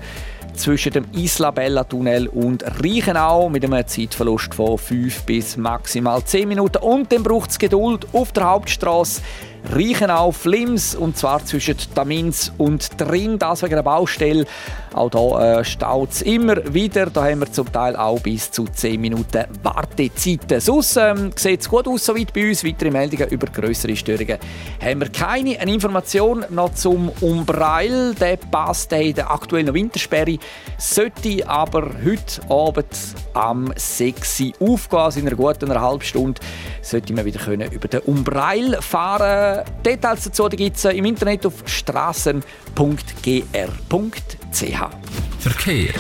zwischen 0.56 0.94
dem 0.94 1.06
Isla 1.14 1.52
Bella 1.52 1.84
Tunnel 1.84 2.28
und 2.28 2.64
Reichenau 2.64 3.48
mit 3.48 3.64
einem 3.64 3.86
Zeitverlust 3.86 4.56
von 4.56 4.78
5 4.78 5.24
bis 5.24 5.56
maximal 5.56 6.24
10 6.24 6.48
Minuten. 6.48 6.78
Und 6.78 7.12
dann 7.12 7.22
braucht 7.22 7.52
es 7.52 7.60
Geduld 7.60 8.08
auf 8.12 8.32
der 8.32 8.46
Hauptstraße 8.46 9.22
Reichenau 9.72 10.32
Flims 10.32 10.94
und 10.96 11.18
zwar 11.18 11.44
zwischen 11.46 11.78
Tamins 11.96 12.52
und 12.58 12.90
Drin, 13.00 13.40
das 13.40 13.64
wegen 13.64 13.76
der 13.76 13.84
Baustelle. 13.84 14.46
Auch 14.94 15.10
hier 15.12 15.60
äh, 15.60 15.66
staut 15.66 16.12
es 16.12 16.22
immer 16.22 16.74
wieder. 16.74 17.08
Da 17.08 17.24
haben 17.26 17.40
wir 17.40 17.52
zum 17.52 17.72
Teil 17.72 17.96
auch 17.96 18.20
bis 18.20 18.52
zu 18.52 18.66
10 18.66 19.00
Minuten 19.02 19.46
Wartezeiten. 19.64 20.60
Sonst 20.60 20.98
ähm, 20.98 21.32
sieht 21.36 21.62
es 21.62 21.70
gut 21.70 21.88
aus 21.88 22.06
soweit 22.06 22.34
bei 22.34 22.50
uns. 22.50 22.64
Weitere 22.64 22.92
Meldungen 22.92 23.30
über 23.30 23.48
größere 23.48 23.96
Störungen 23.96 24.38
haben 24.82 25.00
wir 25.02 25.10
keine. 25.10 25.60
Eine 25.60 25.74
Information 25.74 26.46
noch 26.50 26.74
zum 26.74 27.10
Umbreil. 27.22 28.14
Der 28.16 28.38
passt 28.38 28.92
in 28.92 29.16
der 29.16 29.32
aktuellen 29.32 29.74
Wintersperre. 29.74 30.38
Sollte 30.78 31.48
aber 31.48 31.90
heute 32.06 32.42
Abend 32.50 32.86
am 33.34 33.74
6 33.76 34.42
Uhr 34.60 34.74
aufgehen, 34.74 35.00
also 35.00 35.20
in 35.20 35.28
einer 35.28 35.36
guten 35.36 35.82
halben 35.82 36.02
Stunde, 36.02 36.42
sollte 36.82 37.14
man 37.14 37.26
wieder 37.26 37.40
können 37.40 37.72
über 37.72 37.88
den 37.88 38.02
Umbreil 38.02 38.78
fahren 38.82 39.53
Details 39.86 40.24
dazu 40.24 40.50
gibt 40.50 40.78
es 40.78 40.86
im 40.86 41.06
Internet 41.06 41.46
auf 41.46 41.54
strassen.gr.ch. 41.66 42.44
Verkehr. 45.40 45.94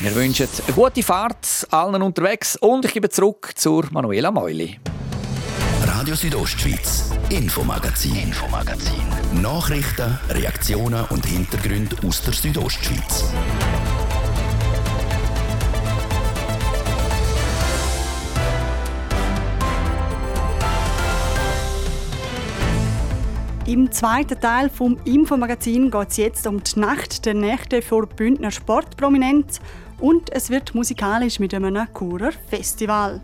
Wir 0.00 0.14
wünschen 0.14 0.48
eine 0.66 0.74
gute 0.74 1.02
Fahrt 1.02 1.66
allen 1.70 2.02
unterwegs 2.02 2.56
und 2.56 2.84
ich 2.84 2.92
gebe 2.92 3.08
zurück 3.08 3.52
zur 3.54 3.86
Manuela 3.90 4.30
Meuli. 4.30 4.78
Radio 5.86 6.14
Südostschweiz, 6.14 7.10
Infomagazin, 7.30 8.16
Infomagazin. 8.16 9.06
Nachrichten, 9.40 10.18
Reaktionen 10.28 11.04
und 11.06 11.24
Hintergründe 11.24 11.96
aus 12.06 12.22
der 12.22 12.34
Südostschweiz. 12.34 13.24
Im 23.66 23.90
zweiten 23.90 24.38
Teil 24.38 24.68
vom 24.68 24.98
Infomagazin 25.06 25.90
geht 25.90 26.10
es 26.10 26.16
jetzt 26.18 26.46
um 26.46 26.62
die 26.62 26.78
Nacht 26.78 27.24
der 27.24 27.32
Nächte 27.32 27.80
vor 27.80 28.06
Bündner 28.06 28.50
Sportprominenz 28.50 29.58
und 29.98 30.30
es 30.30 30.50
wird 30.50 30.74
musikalisch 30.74 31.38
mit 31.38 31.54
einem 31.54 31.86
Churer 31.96 32.32
Festival. 32.46 33.22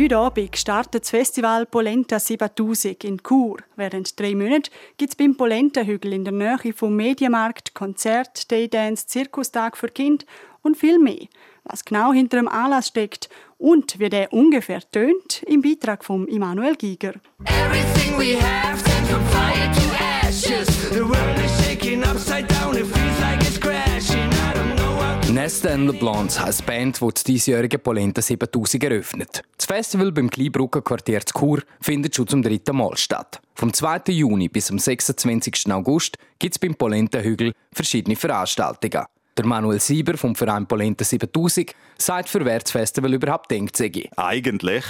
Heute 0.00 0.16
Abend 0.16 0.56
startet 0.56 1.02
das 1.02 1.10
Festival 1.10 1.66
Polenta 1.66 2.20
7000 2.20 3.02
in 3.02 3.20
Chur. 3.20 3.56
Während 3.74 4.18
drei 4.18 4.32
Monaten 4.32 4.70
gibt 4.96 5.10
es 5.10 5.16
beim 5.16 5.36
Polenta-Hügel 5.36 6.12
in 6.12 6.24
der 6.24 6.32
Nähe 6.32 6.72
vom 6.72 6.94
Medienmarkt 6.94 7.74
Konzert, 7.74 8.48
Daydance, 8.52 9.08
Zirkustag 9.08 9.76
für 9.76 9.88
Kinder 9.88 10.24
und 10.62 10.76
viel 10.76 11.00
mehr. 11.00 11.26
Was 11.64 11.84
genau 11.84 12.12
hinter 12.12 12.36
dem 12.36 12.46
Anlass 12.46 12.86
steckt 12.86 13.28
und 13.58 13.98
wie 13.98 14.08
der 14.08 14.32
ungefähr 14.32 14.88
tönt, 14.88 15.42
im 15.48 15.62
Beitrag 15.62 16.04
von 16.04 16.28
Immanuel 16.28 16.76
Giger. 16.76 17.14
Everything 17.46 18.16
we 18.16 18.40
have 18.40 18.78
from 18.78 19.26
fire 19.26 19.72
to 19.74 20.24
ashes. 20.24 20.92
The 20.92 21.02
world 21.02 21.37
Nesta 25.38 25.72
and 25.72 25.88
the 25.88 25.96
Blondes 25.96 26.40
heisst 26.40 26.62
die 26.62 26.64
Band, 26.64 27.00
die 27.00 27.08
das 27.14 27.22
diesjährige 27.22 27.78
Polenta 27.78 28.20
7000 28.20 28.82
eröffnet. 28.82 29.42
Das 29.56 29.66
Festival 29.66 30.10
beim 30.10 30.28
Kleinbrücker 30.28 30.82
Quartier 30.82 31.24
zu 31.24 31.32
Chur 31.38 31.62
findet 31.80 32.16
schon 32.16 32.26
zum 32.26 32.42
dritten 32.42 32.76
Mal 32.76 32.96
statt. 32.96 33.40
Vom 33.54 33.72
2. 33.72 34.00
Juni 34.08 34.48
bis 34.48 34.66
zum 34.66 34.80
26. 34.80 35.70
August 35.70 36.16
gibt 36.40 36.56
es 36.56 36.58
beim 36.58 36.74
Polenta 36.74 37.20
Hügel 37.20 37.52
verschiedene 37.72 38.16
Veranstaltungen. 38.16 39.06
Der 39.36 39.46
Manuel 39.46 39.78
Sieber 39.78 40.18
vom 40.18 40.34
Verein 40.34 40.66
Polenta 40.66 41.04
7000 41.04 41.72
sagt, 41.98 42.28
für 42.28 42.44
wer 42.44 42.58
das 42.58 42.72
Festival 42.72 43.14
überhaupt 43.14 43.48
denkt 43.48 43.76
sei. 43.76 44.10
Eigentlich 44.16 44.84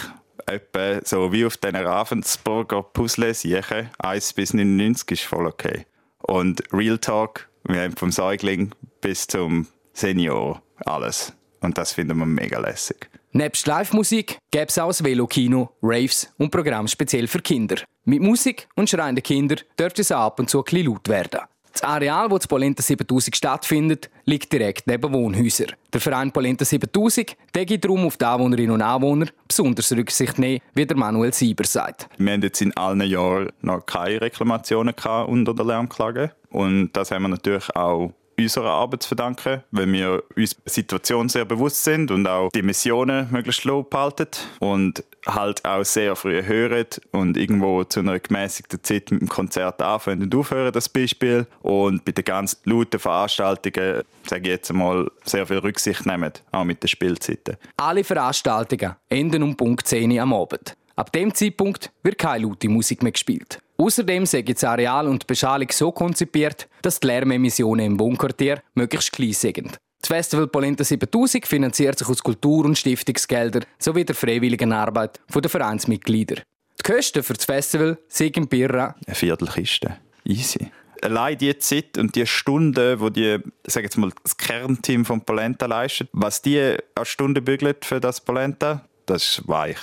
etwa 0.47 1.01
so 1.05 1.31
wie 1.31 1.45
auf 1.45 1.59
den 1.59 1.77
Ravensburger 1.77 2.85
Puzzle 2.85 3.35
siechen, 3.35 3.91
1 3.99 4.33
bis 4.33 4.55
99 4.55 5.11
ist 5.11 5.25
voll 5.25 5.47
okay. 5.47 5.85
Und 6.23 6.63
Real 6.73 6.97
Talk, 6.97 7.51
wir 7.65 7.83
haben 7.83 7.95
vom 7.95 8.11
Säugling 8.11 8.71
bis 9.03 9.27
zum 9.27 9.67
Senior 9.99 10.63
alles. 10.85 11.33
Und 11.61 11.77
das 11.77 11.93
finden 11.93 12.17
wir 12.19 12.27
mega 12.27 12.61
lässig. 12.61 13.11
Nebst 13.33 13.67
Live-Musik 13.67 14.39
gäbe 14.51 14.67
es 14.69 14.79
auch 14.79 14.89
ein 14.89 15.05
Velokino, 15.05 15.71
Raves 15.83 16.33
und 16.39 16.51
Programm 16.51 16.87
speziell 16.87 17.27
für 17.27 17.41
Kinder. 17.41 17.77
Mit 18.05 18.23
Musik 18.23 18.69
und 18.77 18.89
schreienden 18.89 19.23
Kindern 19.23 19.59
dürfte 19.79 20.03
es 20.03 20.13
ab 20.13 20.39
und 20.39 20.49
zu 20.49 20.59
ein 20.59 20.65
bisschen 20.65 20.87
laut 20.87 21.09
werden. 21.09 21.41
Das 21.73 21.83
Areal, 21.83 22.31
wo 22.31 22.39
das 22.39 22.47
Polenta 22.47 22.83
7000 22.83 23.37
stattfindet, 23.37 24.09
liegt 24.25 24.53
direkt 24.53 24.87
neben 24.87 25.13
Wohnhäusern. 25.13 25.73
Der 25.93 26.01
Verein 26.01 26.33
Polenta 26.33 26.65
7000 26.65 27.37
gibt 27.53 27.85
darum 27.85 28.07
auf 28.07 28.17
die 28.17 28.25
Anwohnerinnen 28.25 28.73
und 28.73 28.83
Anwohner 28.83 29.27
besonders 29.47 29.93
Rücksicht 29.93 30.39
nehmen, 30.39 30.61
wie 30.75 30.87
der 30.87 30.97
Manuel 30.97 31.33
Sieber 31.33 31.65
sagt. 31.65 32.09
Wir 32.19 32.33
haben 32.33 32.43
jetzt 32.43 32.61
in 32.63 32.77
allen 32.77 33.03
Jahren 33.03 33.51
noch 33.61 33.85
keine 33.85 34.21
Reklamationen 34.21 34.95
unter 35.27 35.55
der 35.55 35.65
Lärmklage. 35.65 36.33
Und 36.51 36.93
das 36.93 37.11
haben 37.11 37.23
wir 37.23 37.29
natürlich 37.29 37.75
auch 37.77 38.13
unserer 38.39 38.71
Arbeit 38.71 39.03
zu 39.03 39.09
verdanken, 39.09 39.63
weil 39.71 39.91
wir 39.93 40.23
uns 40.37 40.57
der 40.57 40.73
Situation 40.73 41.29
sehr 41.29 41.45
bewusst 41.45 41.85
sind 41.85 42.11
und 42.11 42.27
auch 42.27 42.51
die 42.51 42.63
Missionen 42.63 43.29
möglichst 43.31 43.65
low 43.65 43.83
behalten 43.83 44.29
und 44.61 45.05
halt 45.27 45.65
auch 45.65 45.85
sehr 45.85 46.17
früh 46.17 46.43
hören 46.43 46.87
und 47.13 47.37
irgendwo 47.37 47.85
zu 47.85 48.01
einer 48.01 48.19
gemäßigten 48.19 48.83
Zeit 48.83 49.11
mit 49.11 49.21
dem 49.21 49.29
Konzert 49.29 49.83
anfangen 49.83 50.23
und 50.23 50.35
aufhören, 50.35 50.73
das 50.73 50.89
Beispiel. 50.89 51.47
Und 51.61 52.05
bei 52.05 52.13
den 52.13 52.25
ganz 52.25 52.61
lauten 52.65 53.01
Veranstaltungen, 53.01 54.03
sage 54.25 54.43
ich 54.43 54.49
jetzt 54.49 54.71
einmal, 54.71 55.11
sehr 55.25 55.47
viel 55.47 55.59
Rücksicht 55.59 56.07
nehmen, 56.07 56.33
auch 56.53 56.65
mit 56.65 56.83
den 56.83 56.89
Spielzeiten. 56.89 57.57
Alle 57.77 58.05
Veranstaltungen 58.05 58.97
enden 59.09 59.43
um 59.43 59.57
Punkt 59.57 59.87
10 59.87 60.19
am 60.19 60.33
Abend. 60.33 60.77
Ab 60.97 61.13
dem 61.13 61.33
Zeitpunkt 61.35 61.93
wird 62.03 62.19
keine 62.19 62.45
laute 62.45 62.69
Musik 62.69 63.03
mehr 63.03 63.13
gespielt. 63.13 63.61
Außerdem 63.81 64.27
sind 64.27 64.49
das 64.49 64.65
Areal 64.65 65.07
und 65.07 65.23
die 65.23 65.27
Beschalung 65.27 65.69
so 65.71 65.93
konzipiert, 65.93 66.69
dass 66.83 66.99
die 66.99 67.07
Lärmemissionen 67.07 67.87
im 67.87 68.01
Wohnquartier 68.01 68.61
möglichst 68.75 69.13
klein 69.13 69.33
sind. 69.33 69.79
Das 70.01 70.09
Festival 70.09 70.49
Polenta 70.49 70.83
7000 70.83 71.47
finanziert 71.47 71.97
sich 71.97 72.09
aus 72.09 72.23
Kultur- 72.23 72.65
und 72.65 72.77
Stiftungsgeldern 72.77 73.65
sowie 73.79 74.05
der 74.05 74.17
freiwilligen 74.17 74.73
Arbeit 74.73 75.21
der 75.33 75.49
Vereinsmitglieder. 75.49 76.43
Die 76.81 76.93
Kosten 76.93 77.23
für 77.23 77.35
das 77.35 77.45
Festival 77.45 77.99
sind 78.09 78.51
Birra 78.51 78.97
eine 79.07 79.15
Viertelkiste. 79.15 79.97
Easy. 80.25 80.73
Allein 81.03 81.39
die 81.39 81.57
Zeit 81.59 81.99
und 81.99 82.17
die 82.17 82.27
Stunden, 82.27 82.99
wo 82.99 83.11
die, 83.11 83.39
sag 83.65 83.85
jetzt 83.85 83.97
mal, 83.97 84.11
das 84.25 84.37
Kernteam 84.37 85.05
von 85.05 85.21
Polenta 85.21 85.67
leistet, 85.67 86.09
was 86.13 86.43
die 86.43 86.59
eine 86.59 87.05
Stunde 87.05 87.43
bügelt 87.43 87.85
für 87.85 88.01
das 88.01 88.21
Polenta, 88.21 88.85
das 89.07 89.39
ist 89.39 89.49
weich. 89.49 89.79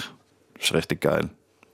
Das 0.56 0.66
ist 0.66 0.74
richtig 0.74 1.00
geil. 1.00 1.30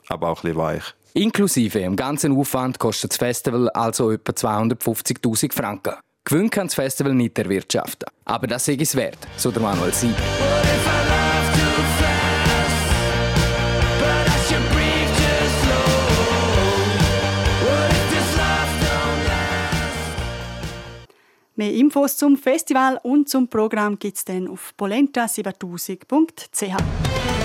Aber 0.08 0.30
auch 0.30 0.44
ein 0.44 0.54
bisschen 0.54 0.58
weich. 0.58 0.84
Inklusive 1.14 1.80
im 1.80 1.98
ganzen 1.98 2.38
Aufwand 2.38 2.80
kostet 2.80 3.12
das 3.12 3.18
Festival 3.18 3.70
also 3.72 4.12
etwa 4.12 4.32
250.000 4.32 5.54
Franken. 5.54 5.96
Gewinn 6.24 6.50
kann 6.50 6.68
das 6.68 6.76
Festival 6.76 7.14
nicht 7.14 7.38
erwirtschaften. 7.38 8.08
Aber 8.24 8.48
das 8.48 8.70
ist 8.70 8.82
es 8.82 8.96
wert, 8.96 9.18
so 9.36 9.52
der 9.52 9.62
Manuel 9.62 9.94
Sieg. 9.94 10.16
Mehr 21.56 21.74
Infos 21.74 22.16
zum 22.16 22.38
Festival 22.38 22.98
und 23.04 23.28
zum 23.28 23.50
Programm 23.50 24.00
gibt 24.00 24.18
es 24.18 24.26
dann 24.26 24.48
auf 24.48 24.74
polenta7000.ch. 24.80 27.41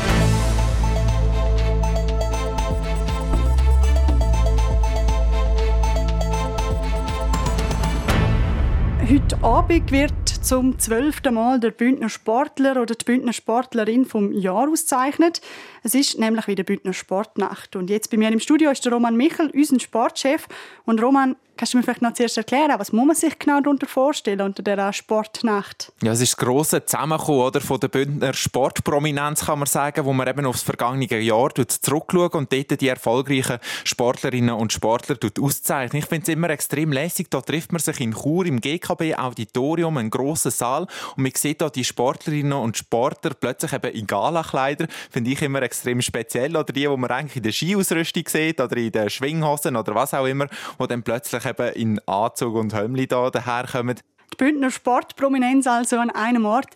Heute 9.08 9.40
Abend 9.44 9.92
wird 9.92 10.35
zum 10.46 10.78
zwölften 10.78 11.34
Mal 11.34 11.58
der 11.58 11.72
Bündner 11.72 12.08
Sportler 12.08 12.80
oder 12.80 12.94
die 12.94 13.04
Bündner 13.04 13.32
Sportlerin 13.32 14.04
vom 14.04 14.30
Jahr 14.30 14.68
ausgezeichnet. 14.68 15.40
Es 15.82 15.92
ist 15.92 16.20
nämlich 16.20 16.46
wieder 16.46 16.62
Bündner 16.62 16.92
Sportnacht. 16.92 17.74
Und 17.74 17.90
jetzt 17.90 18.12
bei 18.12 18.16
mir 18.16 18.30
im 18.30 18.38
Studio 18.38 18.70
ist 18.70 18.84
der 18.84 18.92
Roman 18.92 19.16
Michel, 19.16 19.50
unser 19.52 19.80
Sportchef. 19.80 20.46
Und 20.84 21.02
Roman, 21.02 21.34
Kannst 21.56 21.72
du 21.72 21.78
mir 21.78 21.84
vielleicht 21.84 22.02
noch 22.02 22.12
zuerst 22.12 22.36
erklären, 22.36 22.74
was 22.76 22.92
muss 22.92 23.06
man 23.06 23.16
sich 23.16 23.38
genau 23.38 23.60
darunter 23.60 23.86
vorstellen 23.86 24.42
unter 24.42 24.62
dieser 24.62 24.92
Sportnacht? 24.92 25.90
Ja, 26.02 26.12
es 26.12 26.20
ist 26.20 26.34
das 26.34 26.36
grosse 26.36 26.84
Zusammenkommen 26.84 27.40
oder, 27.40 27.62
von 27.62 27.80
der 27.80 27.88
Bündner 27.88 28.34
Sportprominenz, 28.34 29.46
kann 29.46 29.60
man 29.60 29.66
sagen, 29.66 30.04
wo 30.04 30.12
man 30.12 30.28
eben 30.28 30.44
aufs 30.44 30.62
vergangene 30.62 31.18
Jahr 31.18 31.54
zurückschaut 31.54 32.34
und 32.34 32.52
dort 32.52 32.78
die 32.78 32.88
erfolgreichen 32.88 33.58
Sportlerinnen 33.84 34.54
und 34.54 34.74
Sportler 34.74 35.16
auszeichnet. 35.40 36.02
Ich 36.02 36.08
finde 36.08 36.24
es 36.24 36.28
immer 36.28 36.50
extrem 36.50 36.92
lässig. 36.92 37.30
Da 37.30 37.40
trifft 37.40 37.72
man 37.72 37.80
sich 37.80 38.00
in 38.00 38.12
Chur 38.12 38.44
im 38.44 38.60
GKB-Auditorium, 38.60 39.96
einen 39.96 40.10
grossen 40.36 40.50
Saal, 40.50 40.86
und 41.16 41.22
man 41.22 41.32
sieht 41.34 41.60
da 41.60 41.70
die 41.70 41.84
Sportlerinnen 41.84 42.52
und 42.52 42.76
Sportler 42.76 43.32
plötzlich 43.38 43.72
eben 43.72 43.92
in 43.92 44.06
Galakleider. 44.06 44.86
Finde 45.10 45.30
ich 45.30 45.42
immer 45.42 45.62
extrem 45.62 46.02
speziell. 46.02 46.56
Oder 46.56 46.72
die, 46.72 46.80
die 46.80 46.88
man 46.88 47.10
eigentlich 47.10 47.36
in 47.36 47.42
der 47.42 47.52
Skiausrüstung 47.52 48.24
sieht 48.28 48.60
oder 48.60 48.76
in 48.76 48.92
den 48.92 49.10
Schwinghosen 49.10 49.76
oder 49.76 49.94
was 49.94 50.14
auch 50.14 50.26
immer, 50.26 50.46
wo 50.78 50.86
dann 50.86 51.02
plötzlich 51.02 51.44
eben 51.44 51.72
in 51.72 52.00
Anzug 52.06 52.54
und 52.54 52.74
Hömmli 52.74 53.06
da 53.06 53.30
daherkommen. 53.30 53.96
Die 54.32 54.36
Bündner 54.36 54.70
Sportprominenz 54.70 55.66
also 55.66 55.98
an 55.98 56.10
einem 56.10 56.44
Ort. 56.44 56.68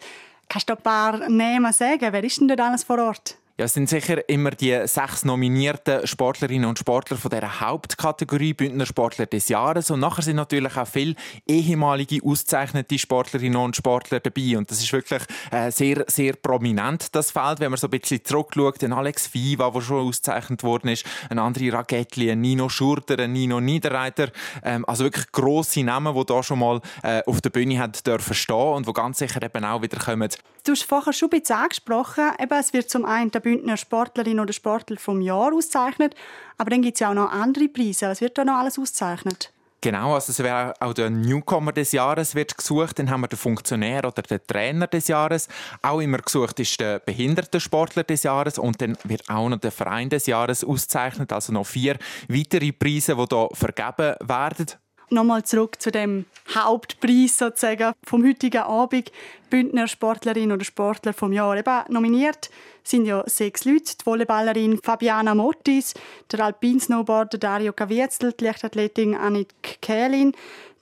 Kannst 0.48 0.68
du 0.68 0.74
ein 0.74 0.82
paar 0.82 1.28
Namen 1.28 1.72
sagen? 1.72 2.08
Wer 2.12 2.24
ist 2.24 2.40
denn 2.40 2.48
dort 2.48 2.60
alles 2.60 2.84
vor 2.84 2.98
Ort? 2.98 3.36
Ja, 3.60 3.66
es 3.66 3.74
sind 3.74 3.90
sicher 3.90 4.26
immer 4.26 4.52
die 4.52 4.86
sechs 4.86 5.22
nominierten 5.22 6.06
Sportlerinnen 6.06 6.66
und 6.66 6.78
Sportler 6.78 7.18
von 7.18 7.30
der 7.30 7.60
Hauptkategorie 7.60 8.54
Bündner 8.54 8.86
Sportler 8.86 9.26
des 9.26 9.50
Jahres. 9.50 9.90
Und 9.90 10.00
nachher 10.00 10.22
sind 10.22 10.36
natürlich 10.36 10.78
auch 10.78 10.88
viele 10.88 11.14
ehemalige 11.46 12.24
ausgezeichnete 12.24 12.98
Sportlerinnen 12.98 13.60
und 13.60 13.76
Sportler 13.76 14.20
dabei. 14.20 14.56
Und 14.56 14.70
das 14.70 14.80
ist 14.80 14.90
wirklich 14.94 15.20
äh, 15.50 15.70
sehr, 15.70 16.06
sehr 16.08 16.36
prominent, 16.36 17.14
das 17.14 17.32
Feld. 17.32 17.60
Wenn 17.60 17.70
man 17.70 17.76
so 17.76 17.88
ein 17.88 17.90
bisschen 17.90 18.24
zurückschaut, 18.24 18.80
den 18.80 18.94
Alex 18.94 19.34
Viva, 19.34 19.68
der 19.68 19.82
schon 19.82 20.08
ausgezeichnet 20.08 20.62
worden 20.62 20.88
ist, 20.88 21.04
ein 21.28 21.38
andere 21.38 21.70
Ragettli, 21.70 22.30
ein 22.30 22.40
Nino 22.40 22.70
Schurter, 22.70 23.18
ein 23.18 23.34
Nino 23.34 23.60
Niederreiter. 23.60 24.30
Ähm, 24.64 24.86
also 24.86 25.04
wirklich 25.04 25.30
grosse 25.32 25.84
Namen, 25.84 26.14
die 26.14 26.24
da 26.24 26.42
schon 26.42 26.60
mal 26.60 26.80
äh, 27.02 27.22
auf 27.26 27.42
der 27.42 27.50
Bühne 27.50 27.78
haben 27.78 27.92
dürfen 28.06 28.32
stehen 28.32 28.56
und 28.56 28.88
die 28.88 28.92
ganz 28.94 29.18
sicher 29.18 29.42
eben 29.42 29.66
auch 29.66 29.82
wieder 29.82 29.98
kommen. 29.98 30.30
Du 30.64 30.72
hast 30.72 30.84
vorher 30.84 31.12
schon 31.14 31.30
ein 31.30 31.40
bisschen 31.40 31.56
angesprochen, 31.56 32.24
eben, 32.38 32.58
es 32.58 32.72
wird 32.74 32.90
zum 32.90 33.06
einen 33.06 33.30
Bündner 33.50 33.76
Sportlerin 33.76 34.38
oder 34.38 34.52
Sportler 34.52 34.96
vom 34.96 35.20
Jahr 35.20 35.52
ausgezeichnet. 35.52 36.14
Aber 36.56 36.70
dann 36.70 36.82
gibt 36.82 36.94
es 36.94 37.00
ja 37.00 37.10
auch 37.10 37.14
noch 37.14 37.32
andere 37.32 37.68
Preise. 37.68 38.06
Was 38.06 38.20
wird 38.20 38.38
da 38.38 38.44
noch 38.44 38.58
alles 38.58 38.78
ausgezeichnet? 38.78 39.52
Genau, 39.80 40.14
also 40.14 40.30
es 40.30 40.38
wäre 40.38 40.74
auch 40.78 40.92
der 40.92 41.10
Newcomer 41.10 41.72
des 41.72 41.90
Jahres 41.92 42.34
wird 42.34 42.56
gesucht, 42.56 42.98
dann 42.98 43.10
haben 43.10 43.22
wir 43.22 43.28
den 43.28 43.38
Funktionär 43.38 44.04
oder 44.04 44.22
den 44.22 44.40
Trainer 44.46 44.86
des 44.86 45.08
Jahres. 45.08 45.48
Auch 45.80 46.00
immer 46.00 46.18
gesucht 46.18 46.60
ist 46.60 46.78
der 46.78 46.98
Behindertensportler 46.98 48.04
des 48.04 48.22
Jahres 48.22 48.58
und 48.58 48.80
dann 48.82 48.96
wird 49.04 49.28
auch 49.28 49.48
noch 49.48 49.58
der 49.58 49.72
Verein 49.72 50.10
des 50.10 50.26
Jahres 50.26 50.64
ausgezeichnet. 50.64 51.32
Also 51.32 51.52
noch 51.52 51.66
vier 51.66 51.96
weitere 52.28 52.72
Preise, 52.72 53.16
die 53.16 53.26
hier 53.34 53.48
vergeben 53.54 54.16
werden 54.28 54.66
nochmal 55.10 55.44
zurück 55.44 55.80
zu 55.80 55.90
dem 55.90 56.26
Hauptpreis 56.54 57.38
sozusagen 57.38 57.92
vom 58.04 58.24
heutigen 58.26 58.62
Abend. 58.62 59.12
Bündner 59.50 59.88
Sportlerin 59.88 60.52
oder 60.52 60.64
Sportler 60.64 61.12
vom 61.12 61.32
Jahr. 61.32 61.56
Eben 61.56 61.80
nominiert 61.88 62.50
sind 62.84 63.06
ja 63.06 63.22
sechs 63.26 63.64
Leute. 63.64 63.96
Die 63.98 64.04
Volleyballerin 64.04 64.78
Fabiana 64.82 65.34
Mottis, 65.34 65.94
der 66.30 66.44
Alpinsnowboarder 66.44 67.38
Dario 67.38 67.72
Caviezel, 67.72 68.32
die 68.32 68.44
Leichtathletin 68.44 69.14
Annik 69.14 69.52
Kählin, 69.82 70.32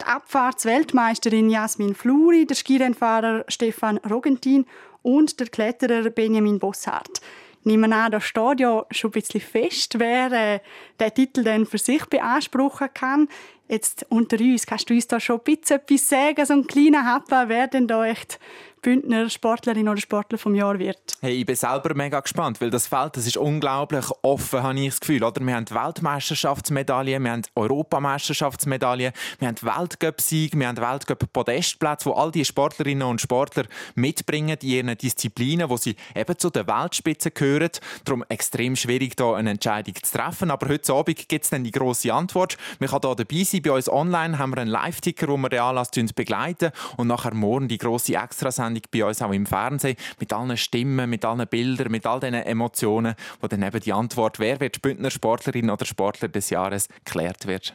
die 0.00 0.04
Abfahrtsweltmeisterin 0.04 1.50
Jasmin 1.50 1.94
Fluri, 1.94 2.46
der 2.46 2.56
Skirennfahrer 2.56 3.44
Stefan 3.48 3.98
Rogentin 3.98 4.66
und 5.02 5.40
der 5.40 5.48
Kletterer 5.48 6.10
Benjamin 6.10 6.58
Bossart. 6.58 7.20
Nehmen 7.64 7.92
an, 7.92 8.12
da 8.12 8.20
steht 8.20 8.60
ja 8.60 8.86
schon 8.90 9.10
ein 9.10 9.12
bisschen 9.12 9.40
fest, 9.40 9.98
wer 9.98 10.32
äh, 10.32 10.60
den 11.00 11.14
Titel 11.14 11.42
dann 11.42 11.66
für 11.66 11.78
sich 11.78 12.04
beanspruchen 12.06 12.88
kann. 12.94 13.28
Jetzt 13.68 14.06
unter 14.08 14.40
uns, 14.40 14.64
kannst 14.64 14.88
du 14.88 14.94
uns 14.94 15.06
da 15.06 15.20
schon 15.20 15.40
ein 15.40 15.44
bisschen 15.44 15.76
etwas 15.76 16.08
sagen, 16.08 16.46
so 16.46 16.54
ein 16.54 16.66
kleiner 16.66 17.04
Happen, 17.04 17.50
wer 17.50 17.68
denn 17.68 17.86
da 17.86 18.06
echt 18.06 18.38
Bündner 18.82 19.28
Sportlerin 19.28 19.88
oder 19.88 20.00
Sportler 20.00 20.38
vom 20.38 20.54
Jahr 20.54 20.78
wird. 20.78 20.98
Hey, 21.20 21.40
ich 21.40 21.46
bin 21.46 21.56
selber 21.56 21.94
mega 21.94 22.20
gespannt, 22.20 22.60
weil 22.60 22.70
das 22.70 22.86
Feld 22.86 23.16
das 23.16 23.26
ist 23.26 23.36
unglaublich 23.36 24.06
offen, 24.22 24.62
habe 24.62 24.78
ich 24.78 24.90
das 24.90 25.00
Gefühl. 25.00 25.24
Oder? 25.24 25.44
Wir 25.44 25.54
haben 25.54 25.68
Weltmeisterschaftsmedaillen, 25.68 27.22
wir 27.22 27.30
haben 27.32 27.42
Europameisterschaftsmedaillen, 27.54 29.12
wir 29.38 29.48
haben 29.48 29.56
Weltcup-Sieg, 29.60 30.58
wir 30.58 30.68
haben 30.68 30.78
Weltcup-Podestplätze, 30.78 32.06
wo 32.06 32.12
all 32.12 32.30
die 32.30 32.44
Sportlerinnen 32.44 33.06
und 33.06 33.20
Sportler 33.20 33.64
mitbringen 33.94 34.56
in 34.62 34.68
ihren 34.68 34.96
Disziplinen, 34.96 35.68
wo 35.68 35.76
sie 35.76 35.96
eben 36.14 36.38
zu 36.38 36.50
der 36.50 36.66
Weltspitze 36.66 37.30
gehören. 37.30 37.70
Darum 38.04 38.24
extrem 38.28 38.76
schwierig, 38.76 39.16
da 39.16 39.34
eine 39.34 39.50
Entscheidung 39.50 39.94
zu 40.02 40.16
treffen. 40.16 40.50
Aber 40.50 40.68
heute 40.68 40.92
Abend 40.92 41.28
gibt 41.28 41.44
es 41.44 41.50
dann 41.50 41.64
die 41.64 41.72
grosse 41.72 42.12
Antwort. 42.12 42.56
Man 42.78 42.88
kann 42.88 43.00
hier 43.02 43.14
dabei 43.14 43.44
sein 43.44 43.57
sein. 43.58 43.70
Bei 43.70 43.76
uns 43.76 43.90
online 43.90 44.38
haben 44.38 44.50
wir 44.50 44.58
einen 44.58 44.70
Live-Ticker, 44.70 45.28
wo 45.28 45.36
wir 45.36 45.48
den 45.48 45.60
Anlass 45.60 45.90
begleiten 45.90 46.70
und 46.96 47.08
nachher 47.08 47.34
morgen 47.34 47.68
die 47.68 47.78
grosse 47.78 48.14
Extrasendung 48.14 48.82
bei 48.90 49.04
uns 49.04 49.22
auch 49.22 49.32
im 49.32 49.46
Fernsehen 49.46 49.96
mit 50.18 50.32
allen 50.32 50.56
Stimmen, 50.56 51.10
mit 51.10 51.24
allen 51.24 51.46
Bildern, 51.46 51.90
mit 51.90 52.06
all 52.06 52.20
diesen 52.20 52.34
Emotionen, 52.34 53.14
wo 53.40 53.46
dann 53.48 53.62
eben 53.62 53.80
die 53.80 53.92
Antwort, 53.92 54.38
wer 54.38 54.60
wird 54.60 54.82
Bündner 54.82 55.10
Sportlerin 55.10 55.70
oder 55.70 55.84
Sportler 55.84 56.28
des 56.28 56.50
Jahres, 56.50 56.88
geklärt 57.04 57.46
wird. 57.46 57.74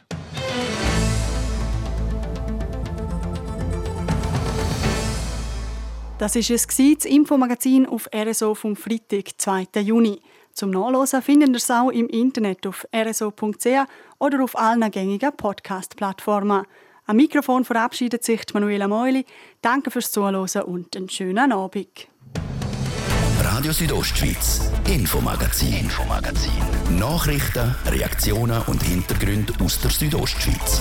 Das 6.18 6.36
ist 6.36 6.50
es 6.50 6.66
das 6.66 7.04
Infomagazin 7.04 7.86
auf 7.86 8.08
RSO 8.14 8.54
vom 8.54 8.76
Freitag, 8.76 9.32
2. 9.36 9.80
Juni. 9.80 10.20
Zum 10.54 10.70
Nachlesen 10.70 11.20
finden 11.20 11.50
ihr 11.50 11.56
es 11.56 11.70
auch 11.70 11.90
im 11.90 12.06
Internet 12.08 12.64
auf 12.66 12.86
rso.ch 12.94 13.88
oder 14.24 14.42
auf 14.42 14.58
allen 14.58 14.90
gängigen 14.90 15.36
Podcast-Plattformen. 15.36 16.62
Am 17.06 17.16
Mikrofon 17.16 17.66
verabschiedet 17.66 18.24
sich 18.24 18.40
Manuela 18.54 18.88
Meuli. 18.88 19.26
Danke 19.60 19.90
fürs 19.90 20.10
Zuhören 20.10 20.36
und 20.64 20.96
einen 20.96 21.10
schönen 21.10 21.52
Abend. 21.52 22.08
Radio 23.42 23.72
Südostschweiz, 23.72 24.70
Infomagazin, 24.88 25.74
Infomagazin. 25.74 26.52
Nachrichten, 26.98 27.74
Reaktionen 27.84 28.62
und 28.66 28.82
Hintergründe 28.82 29.52
aus 29.62 29.78
der 29.82 29.90
Südostschweiz. 29.90 30.80